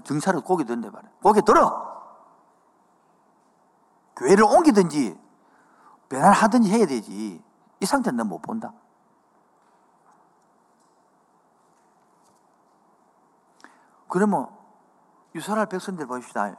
[0.04, 1.12] 등살을 고개 든데 말이야.
[1.24, 1.88] 고개 들어!
[4.16, 5.20] 교회를 옮기든지
[6.10, 7.44] 배난하든지 해야 되지.
[7.80, 8.74] 이 상태는 넌못 본다.
[14.08, 14.50] 그러면
[15.36, 16.56] 이스라엘 백성들 봅시다.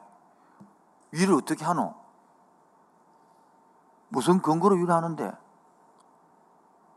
[1.13, 1.95] 위를 어떻게 하노?
[4.09, 5.48] 무슨 근거로 위로하는데?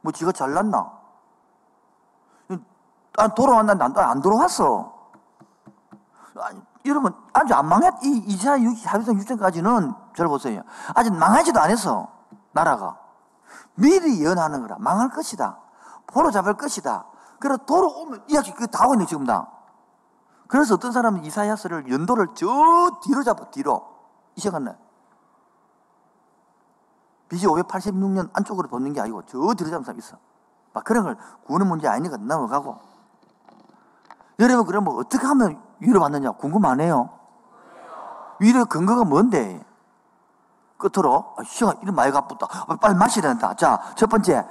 [0.02, 1.02] 뭐 지가 잘났나?
[3.14, 3.74] 난 돌아왔나?
[3.74, 4.94] 난안 돌아왔어.
[6.40, 10.64] 아니, 여러분, 아주 안 망했, 이 이사 4일상 6장까지는, 잘 보세요.
[10.96, 12.08] 아직 망하지도 않았어,
[12.52, 12.98] 나라가.
[13.76, 14.78] 미리 예언하는 거라.
[14.80, 15.58] 망할 것이다.
[16.08, 17.06] 포로 잡을 것이다.
[17.40, 19.48] 그래, 돌아오면, 이야기 그다 하고 있네, 지금 다.
[20.48, 22.48] 그래서 어떤 사람은 이사야스를 연도를 저
[23.04, 23.88] 뒤로 잡아, 뒤로.
[24.36, 24.78] 이 시간 날.
[27.32, 30.18] BC 586년 안쪽으로 돕는 게 아니고 저 뒤로 잡은 사람 있어.
[30.74, 32.78] 막 그런 걸 구하는 문제 아니니까 넘어가고.
[34.40, 36.32] 여러분, 그러면 어떻게 하면 위로받느냐?
[36.32, 37.10] 궁금하네요.
[38.40, 39.66] 위로 근거가 뭔데?
[40.78, 42.48] 끝으로, 아, 시간 이름 많이 가쁘다.
[42.68, 43.54] 아, 빨리 마셔야 된다.
[43.54, 44.46] 자, 첫 번째.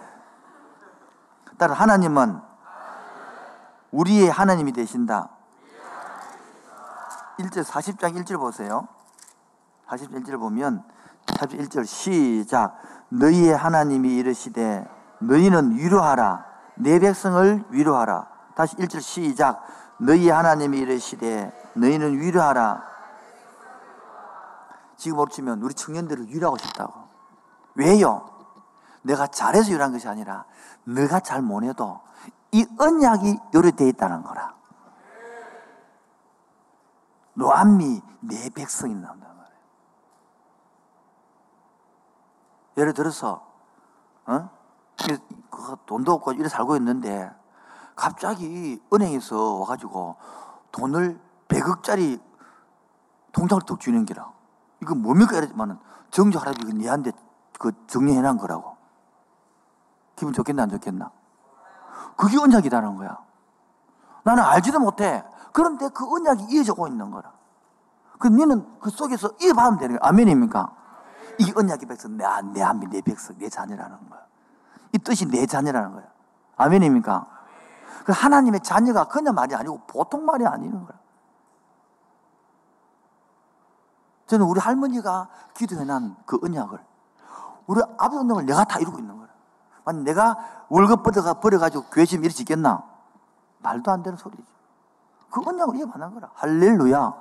[1.59, 2.41] 따라 하나님은
[3.91, 5.29] 우리의 하나님이 되신다.
[7.39, 8.89] 1절 40장 1절 보세요.
[9.89, 10.83] 41절 보면
[11.39, 12.77] 41절 시작.
[13.09, 14.87] 너희의 하나님이 이르시되
[15.21, 16.45] 너희는 위로하라.
[16.77, 18.29] 내 백성을 위로하라.
[18.55, 19.63] 다시 1절 시작.
[19.99, 22.83] 너희 하나님이 이르시되 너희는 위로하라.
[24.97, 26.93] 지금으로 치면 우리 청년들을 위로하고 싶다고.
[27.75, 28.29] 왜요?
[29.03, 30.45] 내가 잘해서 위로한 것이 아니라
[30.85, 32.01] 내가 잘 못해도
[32.53, 34.55] 이 언약이 요리되어 있다는 거라.
[37.35, 39.61] 노암미 내 백성이 나온단 말이에요.
[42.81, 43.47] 예를 들어서
[44.27, 44.49] 어?
[45.87, 47.31] 돈도 없고 이래 살고 있는데
[47.95, 50.17] 갑자기 은행에서 와가지고
[50.73, 52.21] 돈을 100억짜리
[53.33, 54.33] 통장을 뚝 주는 게라.
[54.83, 55.37] 이거 뭡니까?
[55.37, 55.79] 이러지만은
[56.11, 57.13] 정조 할아버지가 니한테
[57.59, 58.77] 그 정리해놓은 거라고.
[60.17, 61.11] 기분 좋겠나, 안 좋겠나?
[62.17, 63.19] 그게 언약이다는 거야.
[64.23, 65.25] 나는 알지도 못해.
[65.53, 67.33] 그런데 그 언약이 이어지고 있는 거라.
[68.19, 70.09] 그 너는 그 속에서 이어하면 되는 거야.
[70.09, 70.80] 아멘입니까?
[71.41, 74.21] 이 언약의 백성, 내, 내 아미, 내 백성, 내 자녀라는 거야.
[74.93, 76.05] 이 뜻이 내 자녀라는 거야.
[76.57, 77.27] 아멘입니까?
[78.05, 80.99] 그 하나님의 자녀가 그냥 말이 아니고 보통 말이 아니는 거야.
[84.27, 86.79] 저는 우리 할머니가 기도해놓은 그 언약을,
[87.67, 89.29] 우리 아버지 언약을 내가 다 이루고 있는 거야.
[89.85, 90.37] 만 내가
[90.69, 92.85] 월급 버려가 버려가지고 교회 좀 이리 짓겠나?
[93.61, 94.45] 말도 안 되는 소리지.
[95.31, 96.31] 그 언약을 이어받는 거라.
[96.35, 97.15] 할렐루야.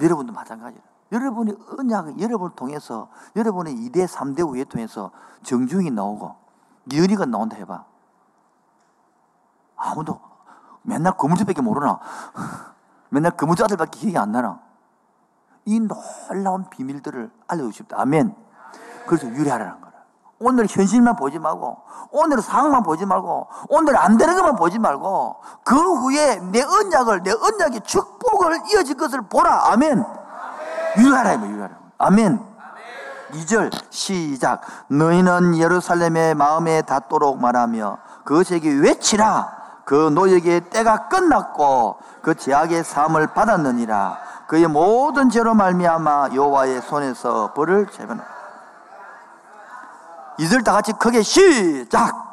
[0.00, 0.91] 여러분도 마찬가지라.
[1.12, 5.10] 여러분이 언약을 여러분을 통해서 여러분의 2대, 3대 우회 통해서
[5.42, 6.34] 정중이 나오고
[6.92, 7.84] 열이가 나온다 해봐.
[9.76, 10.18] 아무도
[10.82, 12.00] 맨날 거물주밖에 모르나?
[13.10, 14.60] 맨날 거물주 아들밖에 기억이 안 나나?
[15.66, 18.00] 이 놀라운 비밀들을 알려주고 싶다.
[18.00, 18.34] 아멘.
[19.06, 19.92] 그래서 유리하라는 거라.
[20.40, 21.76] 오늘 현실만 보지 말고,
[22.10, 27.30] 오늘 상황만 보지 말고, 오늘 안 되는 것만 보지 말고, 그 후에 내 언약을, 내
[27.30, 29.70] 언약의 축복을 이어질 것을 보라.
[29.70, 30.04] 아멘.
[30.98, 31.70] 유하라, 유하라.
[31.98, 32.40] 아멘.
[33.32, 34.60] 2절 시작.
[34.88, 39.62] 너희는 예루살렘의 마음에 닿도록 말하며 그것에게 외치라.
[39.84, 44.18] 그 노역의 때가 끝났고 그 제약의 삶을 받았느니라.
[44.46, 48.20] 그의 모든 죄로 말미암아 여호와의 손에서 벌을 제변.
[50.38, 52.31] 이들 다 같이 크게 시작.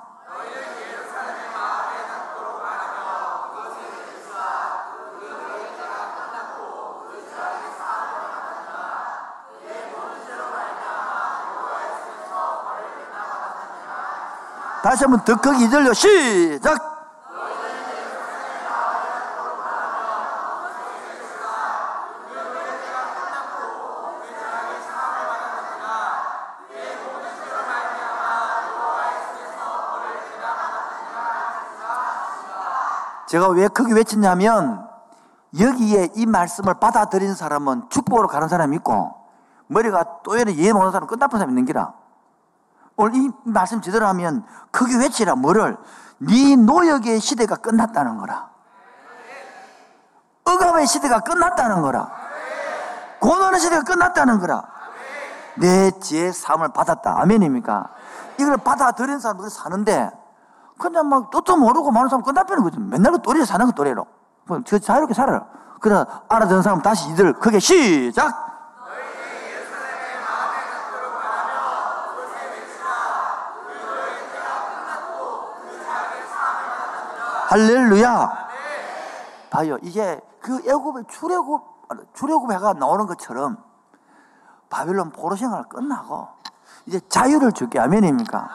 [14.89, 16.97] 다시 한번 더 크게 이들려 시작.
[33.27, 34.89] 제가 왜 크게 외쳤냐면
[35.59, 39.13] 여기에 이 말씀을 받아들인 사람은 축복으로 가는 사람이 있고
[39.67, 41.98] 머리가 또연히 이해 못하는 사람은 끝나쁜 사람이 있는 기라.
[42.99, 45.77] 오늘 이 말씀 제대로 하면 크게 외치라 뭐를
[46.17, 48.49] 네 노역의 시대가 끝났다는 거라.
[50.43, 52.11] 억압의 시대가 끝났다는 거라.
[53.21, 54.63] 고난의 시대가 끝났다는 거라.
[55.55, 57.21] 내 지혜 삶을 받았다.
[57.21, 57.89] 아멘입니까?
[58.37, 60.11] 이걸 받아들인 사람들이 사는데
[60.77, 62.79] 그냥 막 뜻도 모르고 많은 사람 끝나버리는 거지.
[62.79, 64.05] 맨날 그 또래 사는 거 또래로.
[64.43, 65.47] 뭐, 저 자유롭게 살아요.
[65.79, 68.48] 그러다 알아듣는 사람 다시 이들 크게 시작!
[77.49, 78.47] 할렐루야!
[79.49, 79.79] 봐요.
[79.81, 81.63] 이게 그 애굽의 출애굽,
[82.13, 83.57] 출애굽 해가 나오는 것처럼
[84.69, 86.27] 바빌론 포로 생활 끝나고
[86.85, 87.79] 이제 자유를 줄게.
[87.79, 88.49] 아멘입니까?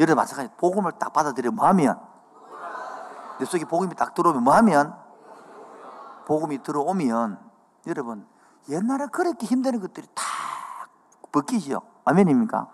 [0.00, 2.00] 여러분 마찬가지 복음을 딱 받아들여 뭐 하면
[3.38, 4.92] 내 속에 복음이 딱 들어오면 뭐 하면
[6.26, 7.38] 복음이 들어오면
[7.86, 8.26] 여러분
[8.68, 10.24] 옛날에 그렇게 힘드는 것들이 다
[11.30, 11.80] 벗기지요.
[12.04, 12.66] 아멘입니까?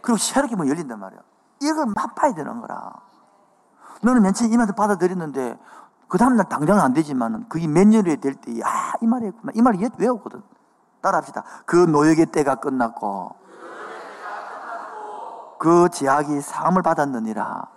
[0.00, 1.20] 그리고 새롭게 뭐 열린단 말이야.
[1.60, 3.05] 이걸 맛봐야 되는 거라.
[4.02, 5.58] 너는 맨 처음 이마트 받아들였는데
[6.08, 9.52] 그 다음날 당장은 안 되지만은 그게 몇 년이 될 때, 야, 이 말이 했구나.
[9.54, 10.42] 이 말이 외웠거든.
[11.00, 11.42] 따라합시다.
[11.64, 13.34] 그 노역의 때가 끝났고,
[15.58, 17.68] 그 제약이 사함을 받았느니라.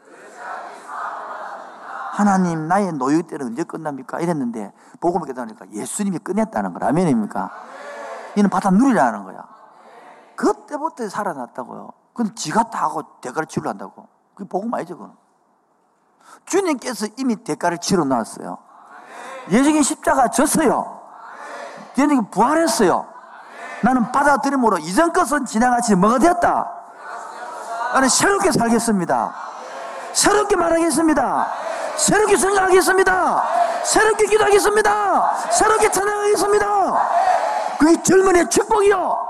[2.11, 4.19] 하나님, 나의 노역 때는 언제 끝납니까?
[4.19, 6.87] 이랬는데, 복음을 깨달으니까 예수님이 끝냈다는 거라.
[6.89, 7.49] 아멘입니까?
[8.35, 9.47] 이는 받아 누리라는 거야.
[10.35, 11.89] 그때부터 살아났다고요.
[12.13, 14.07] 근데 지가 다 하고 대가를 치러 한다고.
[14.35, 15.15] 그게 복음 아니죠, 그건.
[16.45, 18.57] 주님께서 이미 대가를 치러 놨어요.
[19.51, 20.99] 예정의 십자가 졌어요.
[21.97, 23.07] 예정이 부활했어요.
[23.81, 26.71] 나는 받아들임으로 이전 것은 지나가지 뭐가 되었다.
[27.93, 29.33] 나는 새롭게 살겠습니다.
[30.13, 31.47] 새롭게 말하겠습니다.
[31.97, 33.43] 새롭게 생각하겠습니다.
[33.83, 35.35] 새롭게 기도하겠습니다.
[35.51, 37.09] 새롭게 찬양하겠습니다.
[37.79, 39.27] 그게 젊은이의 축복이요.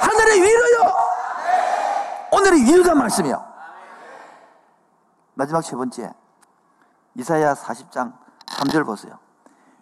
[0.00, 0.94] 하늘의 위로요.
[2.32, 3.44] 오늘의 위로가 말씀이요.
[5.34, 6.12] 마지막 세 번째.
[7.16, 8.12] 이사야 40장
[8.46, 9.18] 3절 보세요.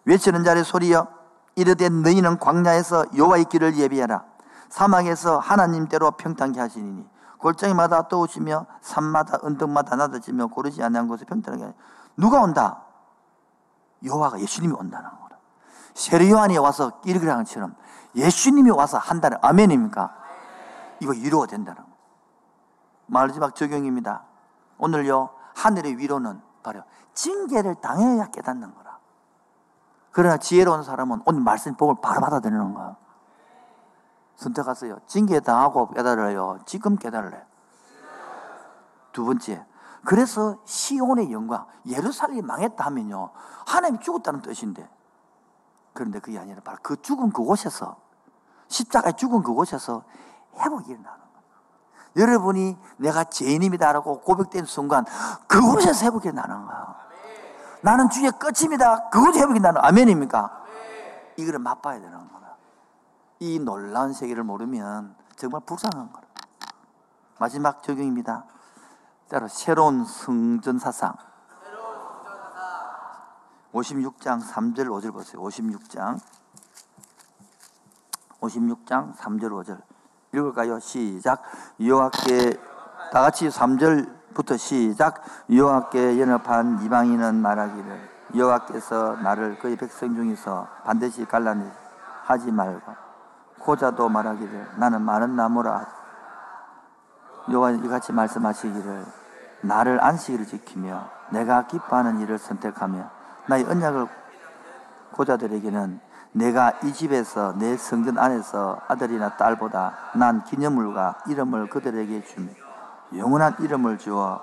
[0.05, 1.09] 외치는 자의 소리여
[1.57, 4.25] 이르되 너희는 광야에서 여호와의 길을 예비하라.
[4.69, 7.09] 사막에서 하나님대로 평탄케 하시니니
[7.39, 11.75] 골짜기마다 떠오시며 산마다 언덕마다 나다지며 고르지 않은 곳에 평탄하게
[12.17, 12.83] 누가 온다?
[14.05, 15.37] 여호와가 예수님이 온다는 거라.
[15.95, 17.75] 세례 요한이 와서 끼리그라는 것처럼
[18.17, 20.15] 예수님이 와서 한다는 아멘입니까?
[21.01, 21.89] 이거 위로가 된다는 거.
[23.07, 24.25] 마지막 적용입니다.
[24.79, 26.83] 오늘요 하늘의 위로는 바로
[27.15, 28.99] 징계를 당해야 깨닫는 거라.
[30.11, 32.97] 그러나 지혜로운 사람은 오늘 말씀 복을 바로 받아들이는 거야.
[34.37, 34.99] 선택하세요.
[35.07, 36.59] 징계 당하고 깨달아요.
[36.67, 37.43] 지금 깨달아요.
[39.13, 39.65] 두 번째.
[40.05, 43.31] 그래서 시온의 영광, 예루살렘이 망했다 하면요.
[43.67, 44.89] 하나님이 죽었다는 뜻인데.
[45.95, 47.97] 그런데 그게 아니라 바로 그 죽은 그곳에서,
[48.69, 50.05] 십자가에 죽은 그곳에서
[50.59, 52.17] 회복이 일어나는 거예요.
[52.17, 55.05] 여러분이 내가 죄인입니다라고 고백된 순간
[55.47, 57.04] 그곳에서 회복이 나는 거야.
[57.85, 59.11] 나는 주의 끝입니다.
[59.11, 60.65] 그곳 회복이 나는 아멘입니까?
[61.37, 62.57] 이거를 맛봐야 되는 거야.
[63.41, 66.25] 이 놀라운 세계를 모르면 정말 불쌍한 거야.
[67.39, 68.47] 마지막 적용입니다.
[69.29, 71.15] 따로 새로운 성전 사상.
[73.75, 75.43] 56장 3절 5절 보세요.
[75.43, 76.19] 56장
[78.41, 79.83] 56장 3절 5절
[80.33, 80.81] 읽을까요?
[80.81, 81.43] 시작.
[81.79, 82.55] 여호와께
[83.13, 85.23] 다 같이 3절 부터 시작.
[85.51, 91.71] 여호와께 연합한 이방인은 말하기를 여호와께서 나를 그의 백성 중에서 반드시 갈라내
[92.25, 92.93] 하지 말고
[93.61, 95.87] 고자도 말하기를 나는 마른 나무라
[97.51, 99.07] 여호와 이같이 말씀하시기를
[99.63, 103.09] 나를 안식일을 지키며 내가 기뻐하는 일을 선택하며
[103.47, 104.09] 나의 언약을
[105.13, 106.01] 고자들에게는
[106.33, 112.64] 내가 이 집에서 내 성전 안에서 아들이나 딸보다 난 기념물과 이름을 그들에게 주며
[113.17, 114.41] 영원한 이름을 주어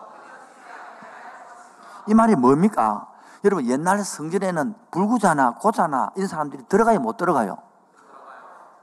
[2.08, 3.08] 이 말이 뭡니까?
[3.44, 7.58] 여러분 옛날 성전에는 불구자나 고자나 이런 사람들이 들어가요 못 들어가요?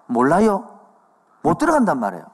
[0.07, 0.79] 몰라요?
[1.43, 2.25] 못 들어간단 말이에요.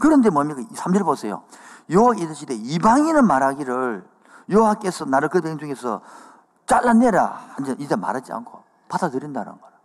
[0.00, 0.62] 그런데 뭡니까?
[0.74, 1.42] 3절 보세요.
[1.90, 4.06] 여호와 이르시되 이방인은 말하기를
[4.50, 6.00] 여호와께서 나를 그들 중에서
[6.66, 9.76] 잘라내라 이제 말하지 않고 받아들인다는 거라.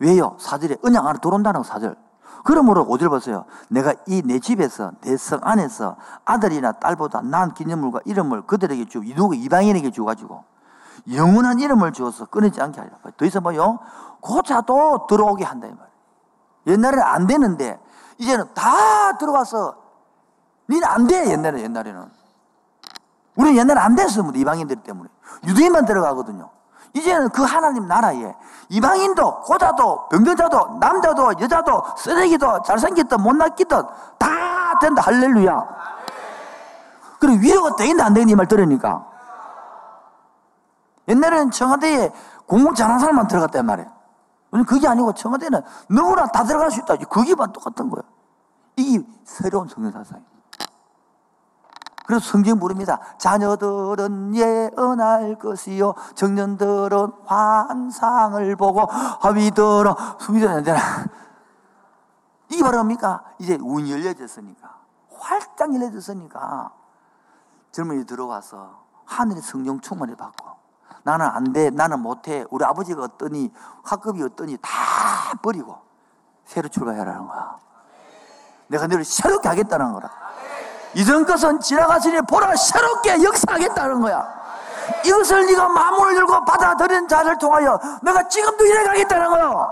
[0.00, 0.36] 왜요?
[0.38, 1.96] 사절에 언약 안에 들어온다는 거 사절.
[2.44, 3.44] 그러므로 오절 보세요.
[3.68, 9.34] 내가 이 내 집에서 내 성 안에서 아들이나 딸보다 난 기념물과 이름을 그들에게 주고 누구
[9.34, 10.44] 이방인에게 주가지고
[11.12, 12.96] 영원한 이름을 주어서 끊이지 않게 하리라.
[13.16, 13.78] 더 이상 뭐요?
[14.20, 15.88] 고자도 들어오게 한다 이 말이에요.
[16.66, 17.78] 옛날에는 안 되는데
[18.18, 19.76] 이제는 다 들어와서
[20.68, 21.30] 니는 안 돼.
[21.30, 22.10] 옛날에 옛날에는
[23.36, 24.22] 우리는 옛날에 안 됐어.
[24.34, 25.08] 이방인들 때문에
[25.46, 26.50] 유대인만 들어가거든요.
[26.98, 28.34] 이제는 그 하나님 나라에
[28.68, 33.82] 이방인도 고자도 병변자도 남자도 여자도 쓰레기도 잘생겼든 못났기든
[34.18, 35.02] 다 된다.
[35.02, 35.66] 할렐루야.
[37.20, 39.06] 그리고 위로가 되겠나 안 되겠니 말 들으니까.
[41.08, 42.12] 옛날에는 청와대에
[42.46, 43.90] 공무원 잘하는 사람만 들어갔단 말이에요.
[44.66, 46.96] 그게 아니고 청와대는 누구나 다 들어갈 수 있다.
[46.96, 48.02] 그게만 똑같은 거예요.
[48.76, 50.37] 이게 새로운 성경사상이에요
[52.08, 52.98] 그래서 성경 부릅니다.
[53.18, 55.92] 자녀들은 예언할 것이요.
[56.14, 60.78] 청년들은 환상을 보고 아비들은 수비들은 안 되나.
[62.48, 63.22] 이게 바로 뭡니까?
[63.38, 64.74] 이제 운이 열려졌으니까.
[65.18, 66.70] 활짝 열려졌으니까.
[67.72, 70.46] 젊은이 들어와서 하늘의 성령 충만을 받고
[71.02, 72.46] 나는 안 돼, 나는 못 해.
[72.50, 73.52] 우리 아버지가 어떠니,
[73.84, 74.70] 학급이 어떠니 다
[75.42, 75.76] 버리고
[76.46, 77.58] 새로 출발하라는 거야.
[78.68, 80.10] 내가 너를 새롭게 하겠다는 거라.
[80.94, 84.38] 이전 것은 지나가시니 보라 새롭게 역사하겠다는 거야.
[85.04, 89.68] 이것을 네가 마음을 열고 받아들인 자를 통하여 내가 지금도 일해가겠다는 거야.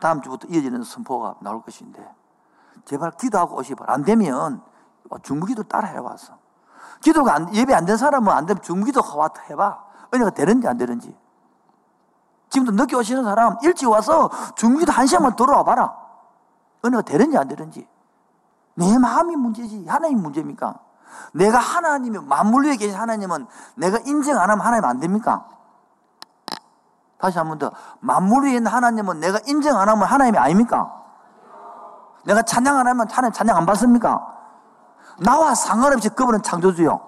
[0.00, 2.06] 다음 주부터 이어지는 선포가 나올 것인데
[2.84, 4.62] 제발 기도하고 오시발 안 되면
[5.22, 6.38] 중무기도 따라 해 와서
[7.00, 9.84] 기도가 안, 예배 안 된 사람은 안 되면 중기도 와서 해봐.
[10.14, 11.16] 은혜가 되는지 안 되는지.
[12.48, 15.94] 지금도 늦게 오시는 사람 일찍 와서 중기도 한 시간만 돌아와 봐라.
[16.84, 17.86] 은혜가 되는지 안 되는지.
[18.76, 19.86] 내 마음이 문제지.
[19.88, 20.78] 하나님 문제입니까?
[21.32, 25.46] 내가 하나님이 만물 위에 계신 하나님은 내가 인정 안 하면 하나님 안 됩니까?
[27.18, 27.72] 다시 한 번 더.
[28.00, 30.92] 만물 위에 있는 하나님은 내가 인정 안 하면 하나님이 아닙니까?
[32.24, 34.34] 내가 찬양 안 하면 하나님 찬양 안 받습니까?
[35.20, 37.00] 나와 상관없이 그분은 창조주요.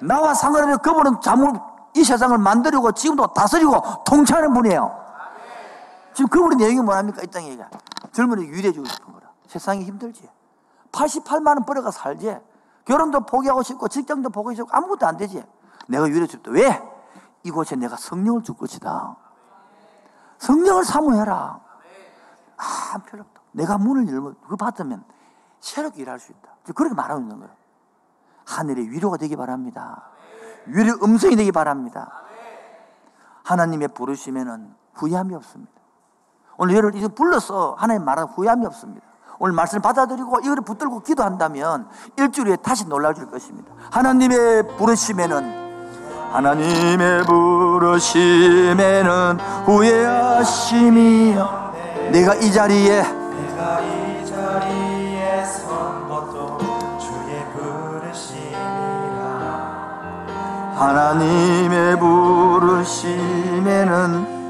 [0.00, 1.52] 나와 상관없이 그분은 자물,
[1.94, 4.96] 이 세상을 만들고 지금도 다스리고 통치하는 분이에요.
[6.14, 7.22] 지금 그분의 내용이 뭐합니까?
[7.22, 7.58] 이 땅에
[8.12, 9.26] 젊은이 유리해 주고 싶은 거라.
[9.48, 10.28] 세상이 힘들지.
[10.98, 12.38] 88만 원 벌어가 살지.
[12.84, 15.44] 결혼도 포기하고 싶고 직장도 포기하고 싶고 아무것도 안 되지.
[15.86, 16.50] 내가 유리해 줬다.
[16.50, 16.82] 왜?
[17.44, 19.16] 이곳에 내가 성령을 줄 것이다.
[20.38, 21.60] 성령을 사모해라.
[22.56, 23.40] 아, 필요 없다.
[23.52, 25.04] 내가 문을 열면 그거 받으면
[25.60, 26.48] 새롭게 일할 수 있다.
[26.74, 27.52] 그렇게 말하고 있는 거예요.
[28.46, 30.10] 하늘의 위로가 되기 바랍니다.
[30.66, 32.22] 위로 음성이 되기 바랍니다.
[33.44, 35.72] 하나님의 부르시면은 후회함이 없습니다.
[36.58, 39.07] 오늘 여러분 이거 불러서 하나님 말하는 후회함이 없습니다.
[39.40, 43.70] 오늘 말씀을 받아들이고 이거를 붙들고 기도한다면 일주일에 다시 놀라줄 것입니다.
[43.90, 45.68] 하나님의 부르시면은
[46.32, 51.68] 하나님의 부르심에는 후회하심이요
[52.12, 56.58] 내가 이 자리에 내가 이 자리에 선 것도
[56.98, 58.58] 주의 부르심이라.
[60.74, 63.88] 하나님의 부르심에는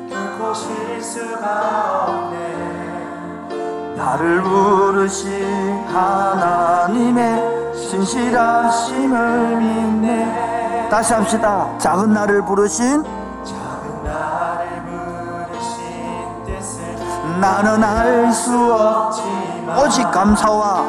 [0.09, 2.58] 결코 실수가 없네
[3.99, 10.89] 나를 부르신 하나님의 신실하심을 믿네.
[10.89, 11.67] 다시 합시다.
[11.79, 20.81] 작은 나를 부르신 작은 나를 부르신 뜻을 나는 알 수 없지만 오직 감사와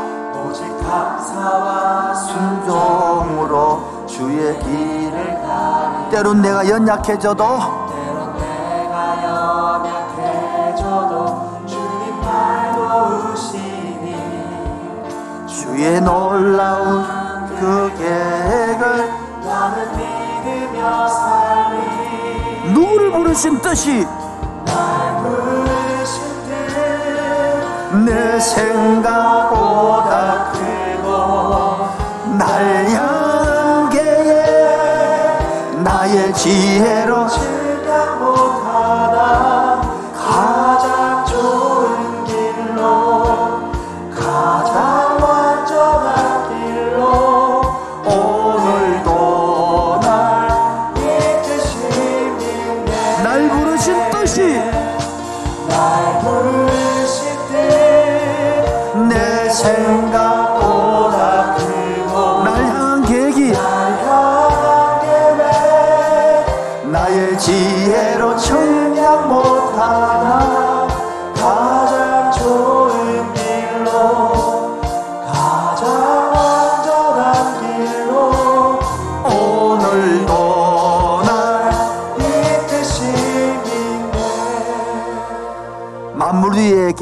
[0.45, 5.39] 오직 감사와 순종으로 주의 길을
[6.11, 7.88] 때론 내가 연약해져도
[15.79, 17.05] 주의 놀라운
[17.57, 19.09] 그 계획을
[19.45, 24.05] 나는 믿으며 살리 누구를 부르신 뜻이?
[28.05, 30.51] 내 생각보다
[32.27, 36.98] 뜻날 향한 계획 나의 지혜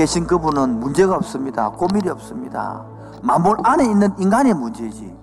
[0.07, 1.69] 계신 그분은 문제가 없습니다.
[1.69, 2.85] 고민이 없습니다.
[3.21, 5.13] 만물 안에 있는 인간의 문제지.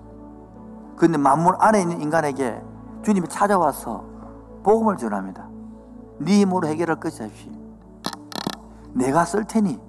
[0.95, 2.61] 그런데 만물 안에 있는 인간에게
[3.03, 4.03] 주님이 찾아와서
[4.61, 5.49] 복음을 전합니다.
[6.19, 7.51] 네 힘으로 해결할 것이 없이
[8.93, 9.79] 내가 쓸 테니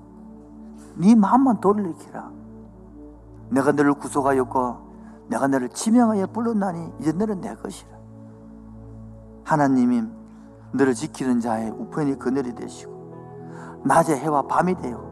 [0.94, 2.30] 네 마음만 돌리키라.
[3.50, 4.76] 내가 너를 구속하였고
[5.28, 7.90] 내가 너를 지명하여 불렀나니 이제 너는 내 것이라.
[9.44, 10.04] 하나님이
[10.72, 12.95] 너를 지키는 자의 우편이 그늘이 되시고
[13.86, 15.04] 낮에 해와 밤이 되어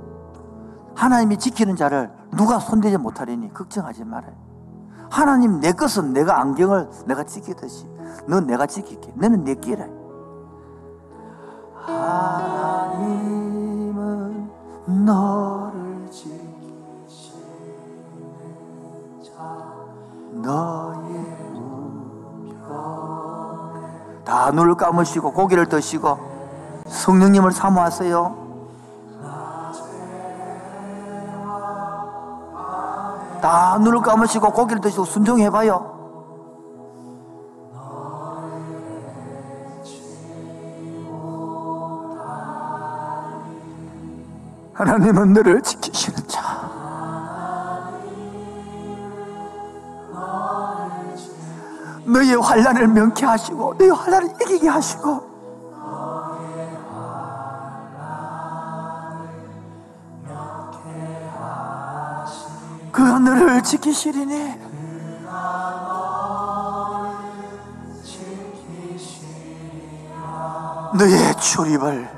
[0.94, 4.32] 하나님이 지키는 자를 누가 손대지 못하리니 걱정하지 말아요.
[5.10, 7.86] 하나님 내 것은 내가 안경을 내가 지키듯이
[8.26, 9.12] 넌 내가 지킬게.
[9.16, 9.86] 너는 내 끼라.
[12.96, 13.30] 하나님은
[15.04, 17.42] 너를 지키시는
[19.22, 19.32] 자
[20.32, 21.04] 너의
[22.54, 22.64] 우편
[24.24, 26.18] 다 눈을 감으시고 고개를 드시고
[26.86, 28.43] 성령님을 사모하세요.
[33.44, 35.92] 다 눈을 감으시고 고개를 드시고 순종해봐요.
[44.72, 46.42] 하나님은 너를 지키시는 자.
[52.06, 55.33] 너의 환란을 명쾌하시고 너의 환란을 이기게 하시고
[63.54, 64.54] 너를 지키시리니?
[70.96, 72.08] 너의 출입을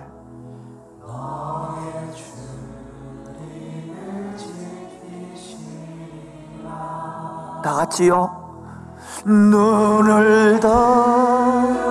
[7.63, 8.45] 다 같이요?
[9.25, 11.86] 눈을 더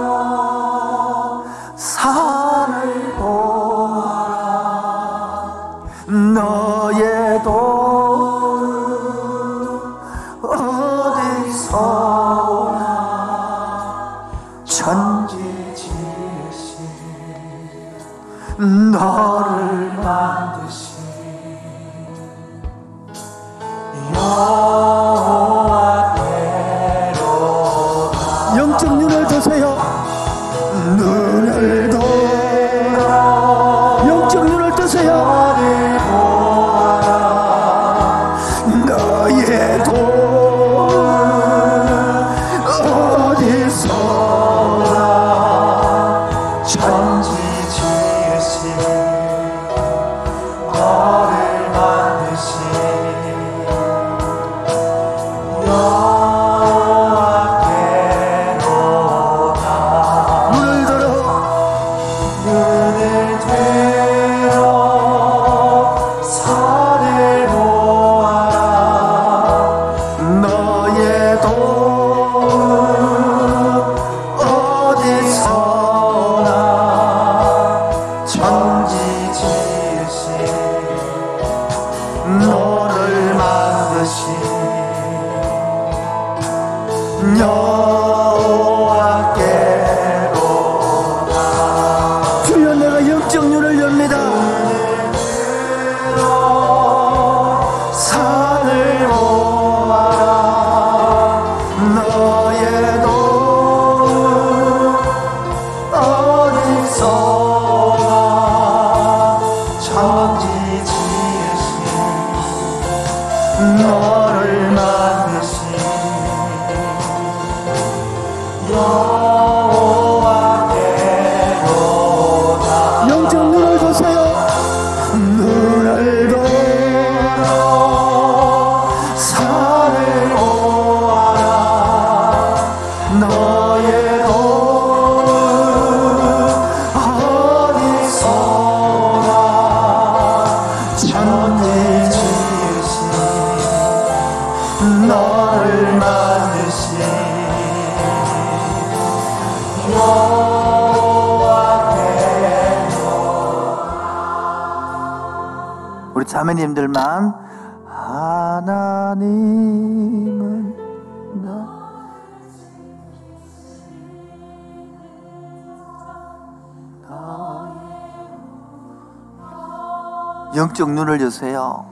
[170.75, 171.85] 영적 눈을 여세요.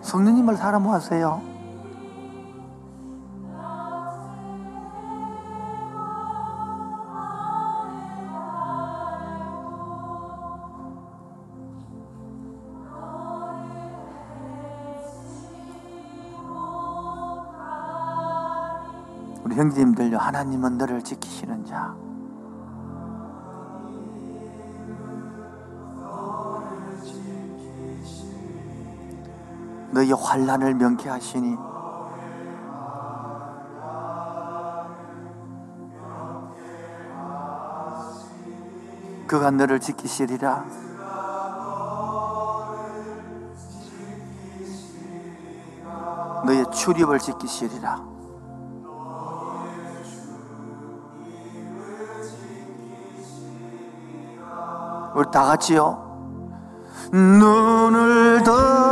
[0.00, 1.42] 성령님을 사람화하세요.
[19.44, 22.07] 우리 형제님들요, 하나님은 너를 지키시는 자.
[29.98, 31.56] 너희 환란을 명쾌하시니
[39.26, 40.64] 그가 너를 지키시리라.
[46.46, 47.96] 너의 출입을 지키시리라.
[55.16, 56.04] 우리 다 같이요.
[57.12, 58.87] 눈을 떠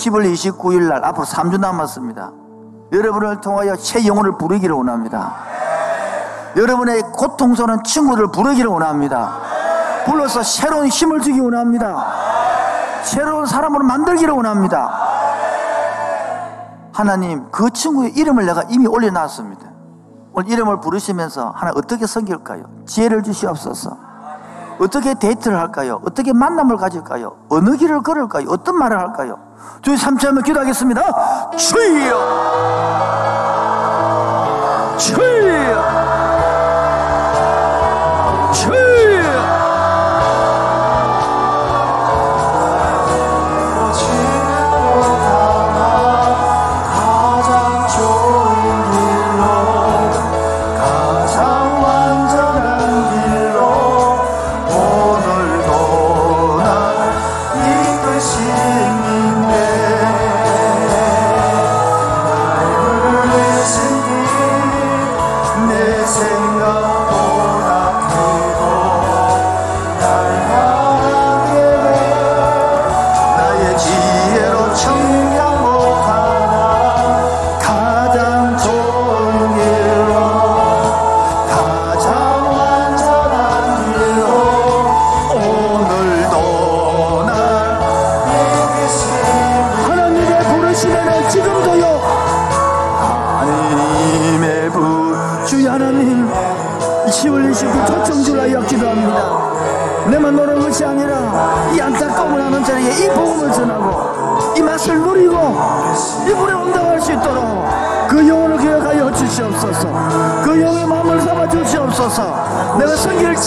[0.00, 2.32] 10월 29일 날 앞으로 3주 남았습니다.
[2.92, 5.34] 여러분을 통하여 새 영혼을 부르기를 원합니다.
[6.56, 9.38] 여러분의 고통스러운 친구들을 부르기를 원합니다.
[10.06, 12.06] 불러서 새로운 힘을 주기 원합니다.
[13.02, 14.90] 새로운 사람으로 만들기를 원합니다.
[16.92, 19.70] 하나님, 그 친구의 이름을 내가 이미 올려놨습니다.
[20.32, 22.64] 오늘 이름을 부르시면서 하나 어떻게 섬길까요?
[22.86, 23.96] 지혜를 주시옵소서.
[24.80, 26.00] 어떻게 데이트를 할까요?
[26.06, 27.36] 어떻게 만남을 가질까요?
[27.50, 28.46] 어느 길을 걸을까요?
[28.48, 29.49] 어떤 말을 할까요?
[29.82, 31.50] 주의 삼치 한번 기도하겠습니다.
[31.56, 32.16] 주여!
[34.98, 35.29] 주여!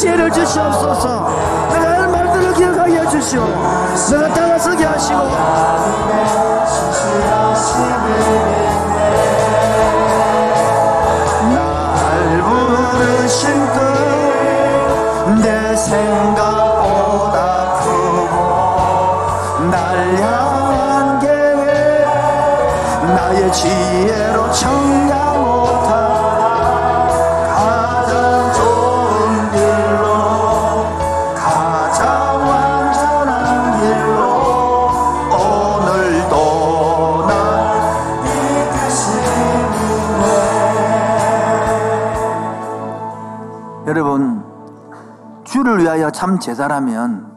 [0.03, 1.29] 지혜를 주시옵소서.
[1.71, 3.47] 내가 할 말들을 기억하여 주시오.
[4.11, 5.19] 내가 다가서게 하시고
[46.03, 47.31] 하여 참 제사라면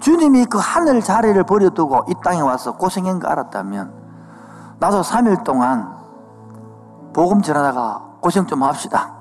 [0.00, 3.92] 주님이 그 하늘 자리를 버려두고 이 땅에 와서 고생한 거 알았다면
[4.78, 5.90] 나도 3일 동안
[7.14, 9.12] 복음 전하다가 고생 좀 합시다.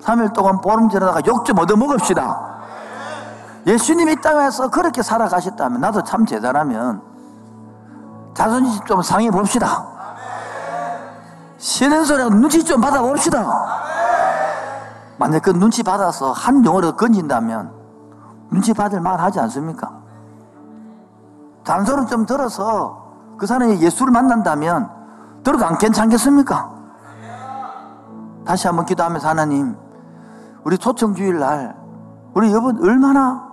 [0.00, 2.56] 3일 동안 복음 전하다가 욕 좀 얻어먹읍시다.
[3.68, 7.02] 예수님이 이 땅에 와서 그렇게 살아가셨다면 나도 참 제사라면
[8.34, 9.86] 자존심 좀 상해 봅시다.
[11.58, 13.95] 싫은 소리 눈치 좀 받아봅시다
[15.18, 17.72] 만약 그 눈치 받아서 한 영어를 건진다면
[18.50, 19.92] 눈치 받을 말 하지 않습니까?
[21.64, 23.04] 잔소리 좀 들어서
[23.38, 24.90] 그 사람이 예수를 만난다면
[25.42, 26.74] 들어도 안 괜찮겠습니까?
[28.44, 29.76] 다시 한번 기도하면서 하나님,
[30.62, 31.76] 우리 초청주일 날,
[32.34, 33.48] 우리 여러분 얼마나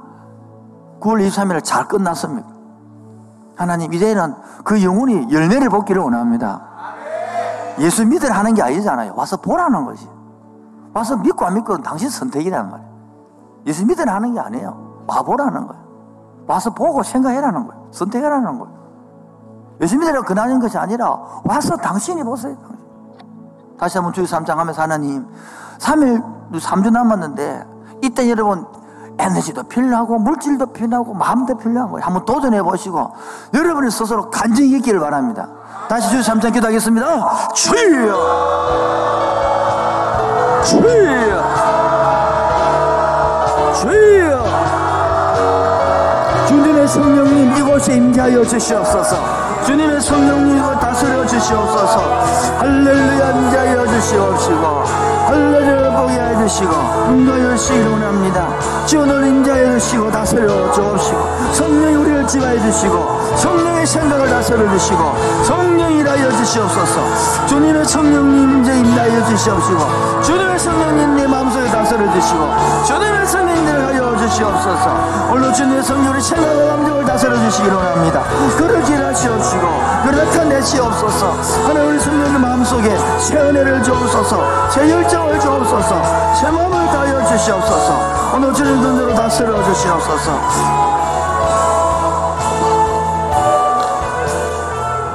[0.99, 2.47] 9월 23일 잘 끝났습니까?
[3.55, 6.61] 하나님, 이제는 그 영혼이 열매를 복기를 원합니다.
[7.79, 9.13] 예수 믿으라 하는 게 아니잖아요.
[9.15, 10.07] 와서 보라는 거지.
[10.93, 12.93] 와서 믿고 안 믿고는 당신 선택이란 말이에요.
[13.65, 15.03] 예수 믿으라 하는 게 아니에요.
[15.07, 15.83] 와보라는 거예요.
[16.47, 17.87] 와서 보고 생각해라는 거예요.
[17.91, 18.73] 선택해라는 거예요.
[19.81, 22.55] 예수 믿으라 그나는 것이 아니라 와서 당신이 보세요.
[23.79, 25.27] 다시 한번 주의 3장 하면서 하나님
[25.79, 27.65] 3일 3주 남았는데
[28.03, 28.65] 이때 여러분
[29.17, 32.05] 에너지도 필요하고 물질도 필요하고 마음도 필요한 거예요.
[32.05, 33.11] 한번 도전해 보시고
[33.53, 35.47] 여러분이 스스로 간증이 있기를 바랍니다.
[35.87, 37.49] 다시 주의 3장 기도하겠습니다.
[37.53, 38.13] 주여!
[40.65, 41.43] 주여!
[46.47, 49.43] 주님의 성령님 이곳에 임재하여 주시옵소서.
[49.65, 51.99] 주님의 성령님 이곳 다스려 주시옵소서.
[52.59, 54.83] 할렐루야 임재하여 주시옵시고
[55.27, 56.71] 할렐루야 보게 해주시고
[57.09, 58.47] 인도여 주시기 원합니다.
[58.85, 65.15] 주오늘 임재하여 주시고 다스려 주옵시고 성령이 우리를 지배해 주시고 성령의 생각을 다스려 주시고
[65.45, 67.47] 성령이 일하여 주시옵소서.
[67.47, 72.49] 주님의 성령님 임재 임하여 주시옵시고 주님의 성령님 내 마음속에 다스려 주시고
[72.87, 75.29] 주님의 성령님을 하여 주시옵소서.
[75.29, 78.23] 오늘 주님의 성령의 생각과 감정을 다스려 주시기 원합니다.
[78.57, 79.67] 그러지 하시옵시고
[80.05, 81.31] 그나타내시옵소서.
[81.67, 84.69] 하나님 우리 성령의 마음속에 새 은혜를 주옵소서.
[84.69, 86.33] 새 열정을 주옵소서.
[86.35, 88.33] 새 마음을 다하여 주시옵소서.
[88.33, 90.31] 오늘 주님 눈으로 다스려 주시옵소서.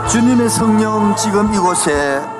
[0.08, 2.38] 주님의 성령 지금 이곳에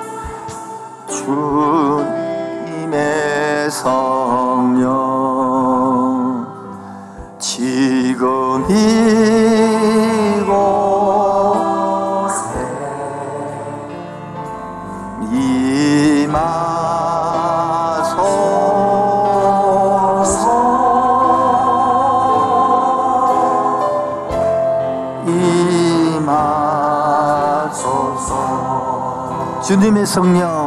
[8.69, 8.75] 이곳에
[15.31, 16.49] 임하소서
[27.89, 29.61] 임하소서.
[29.63, 30.58] 주님의 성령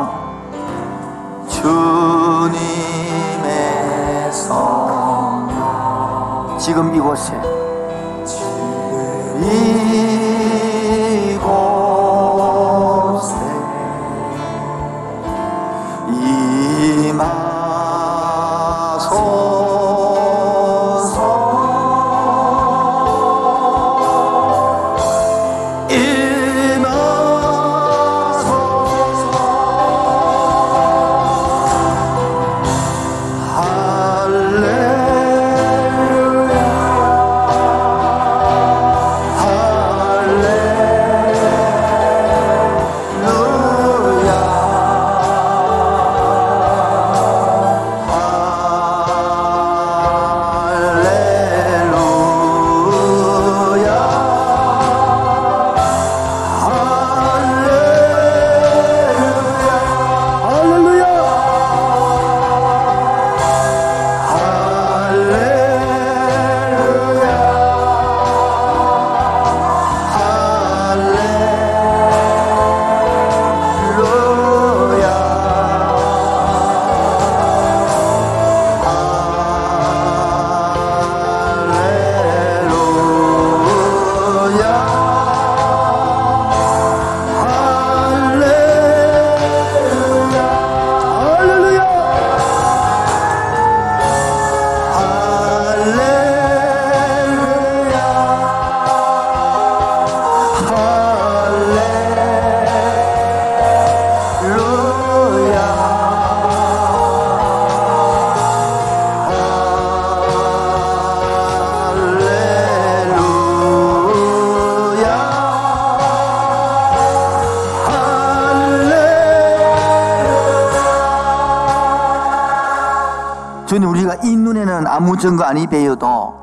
[123.73, 126.35] 주님 우리가 이 눈에는 아무 증거 아니 배여도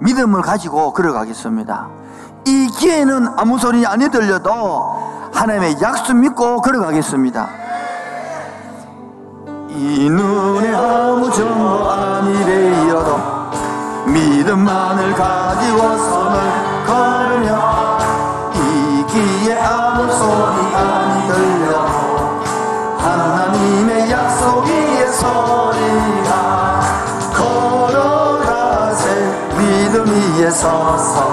[0.00, 1.86] 믿음을 가지고 걸어가겠습니다.
[2.46, 7.50] 이 귀에는 아무 소리 아니 들려도 하나님의 약속 믿고 걸어가겠습니다.
[9.68, 13.18] 이 눈에 아무 증거 아니 배여도
[14.10, 16.40] 믿음만을 가지고 손을
[16.86, 17.21] 걸
[30.42, 31.31] 믿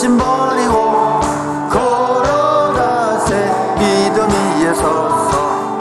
[0.00, 1.20] 얼심 버리고
[1.68, 3.34] 걸어가세
[3.78, 5.78] 믿음 위에 서서.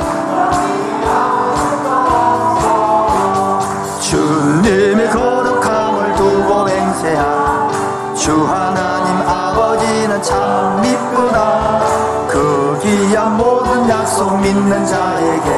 [4.01, 11.79] 주님의 거룩함을 두고 맹세한 주 하나님 아버지는 참 미쁘다
[12.27, 15.49] 그 귀한 모든 약속 믿는 자에게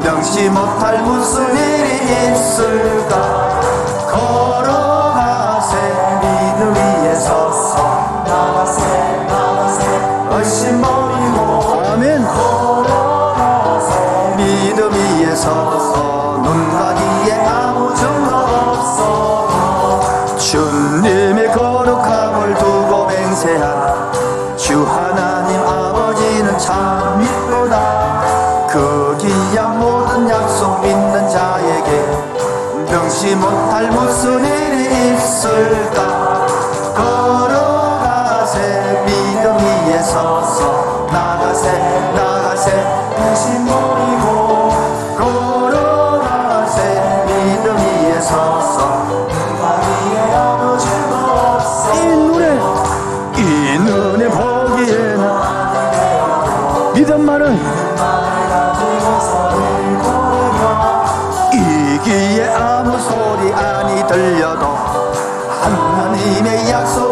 [0.00, 3.33] 명시 못할 무슨 일이 있을까
[57.34, 57.58] 믿음만은
[61.52, 64.66] 이 귀에 아무 소리 아니 들려도
[65.62, 67.03] 하나님의 약속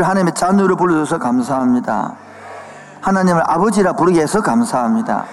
[0.00, 2.14] 우리를 하나님의 자녀로 불러줘서 감사합니다.
[3.00, 5.24] 하나님을 아버지라 부르게 해서 감사합니다.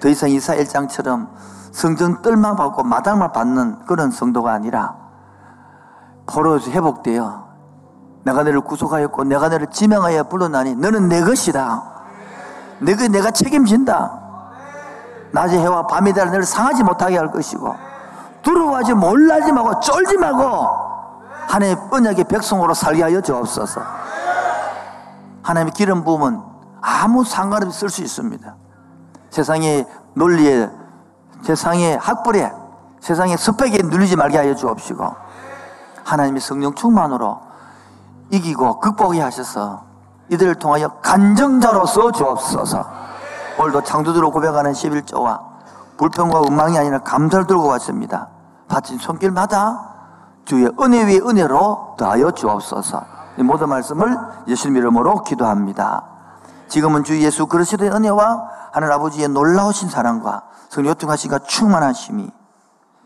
[0.00, 1.28] 더 이상 이사 1장처럼
[1.72, 4.94] 성전 뜰만 받고 마당만 받는 그런 성도가 아니라
[6.26, 7.44] 포로에서 회복되어
[8.24, 11.82] 내가 너를 구속하였고 내가 너를 지명하여 불러나니 너는 내 것이다.
[12.80, 14.20] 내가 내가 책임진다.
[15.32, 17.74] 낮에 해와 밤이 되라 너를 상하지 못하게 할 것이고
[18.42, 20.81] 두려워하지 몰라지 말고 쫄지 말고
[21.52, 23.82] 하나님의 언약의 백성으로 살게 하여 주옵소서.
[25.42, 26.40] 하나님의 기름 부음은
[26.80, 28.54] 아무 상관없이 쓸 수 있습니다.
[29.28, 30.70] 세상의 논리에
[31.42, 32.50] 세상의 학벌에
[33.00, 35.14] 세상의 스펙에 눌리지 말게 하여 주옵시고
[36.04, 37.40] 하나님의 성령 충만으로
[38.30, 39.82] 이기고 극복하게 하셔서
[40.30, 42.86] 이들을 통하여 간정자로서 주옵소서.
[43.58, 45.40] 오늘도 창조주로 고백하는 11조와
[45.98, 48.28] 불평과 원망이 아니라 감사를 들고 왔습니다.
[48.68, 49.91] 바친 손길마다
[50.44, 53.04] 주의 은혜 위에 은혜로 더하여 주옵소서
[53.38, 54.16] 이 모든 말씀을
[54.48, 56.04] 예수님 이름으로 기도합니다
[56.68, 62.30] 지금은 주 예수 그리스도의 은혜와 하늘 아버지의 놀라우신 사랑과 성령 요통하신가 충만하심이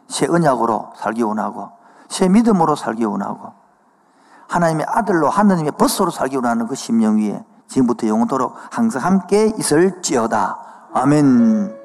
[0.08, 1.70] 새 언약으로 살기 원하고
[2.08, 3.52] 새 믿음으로 살기 원하고
[4.48, 10.58] 하나님의 아들로 하나님의 벗소로 살기 원하는 그 심령 위에 지금부터 영원토록 항상 함께 있을지어다.
[10.94, 11.75] 아멘.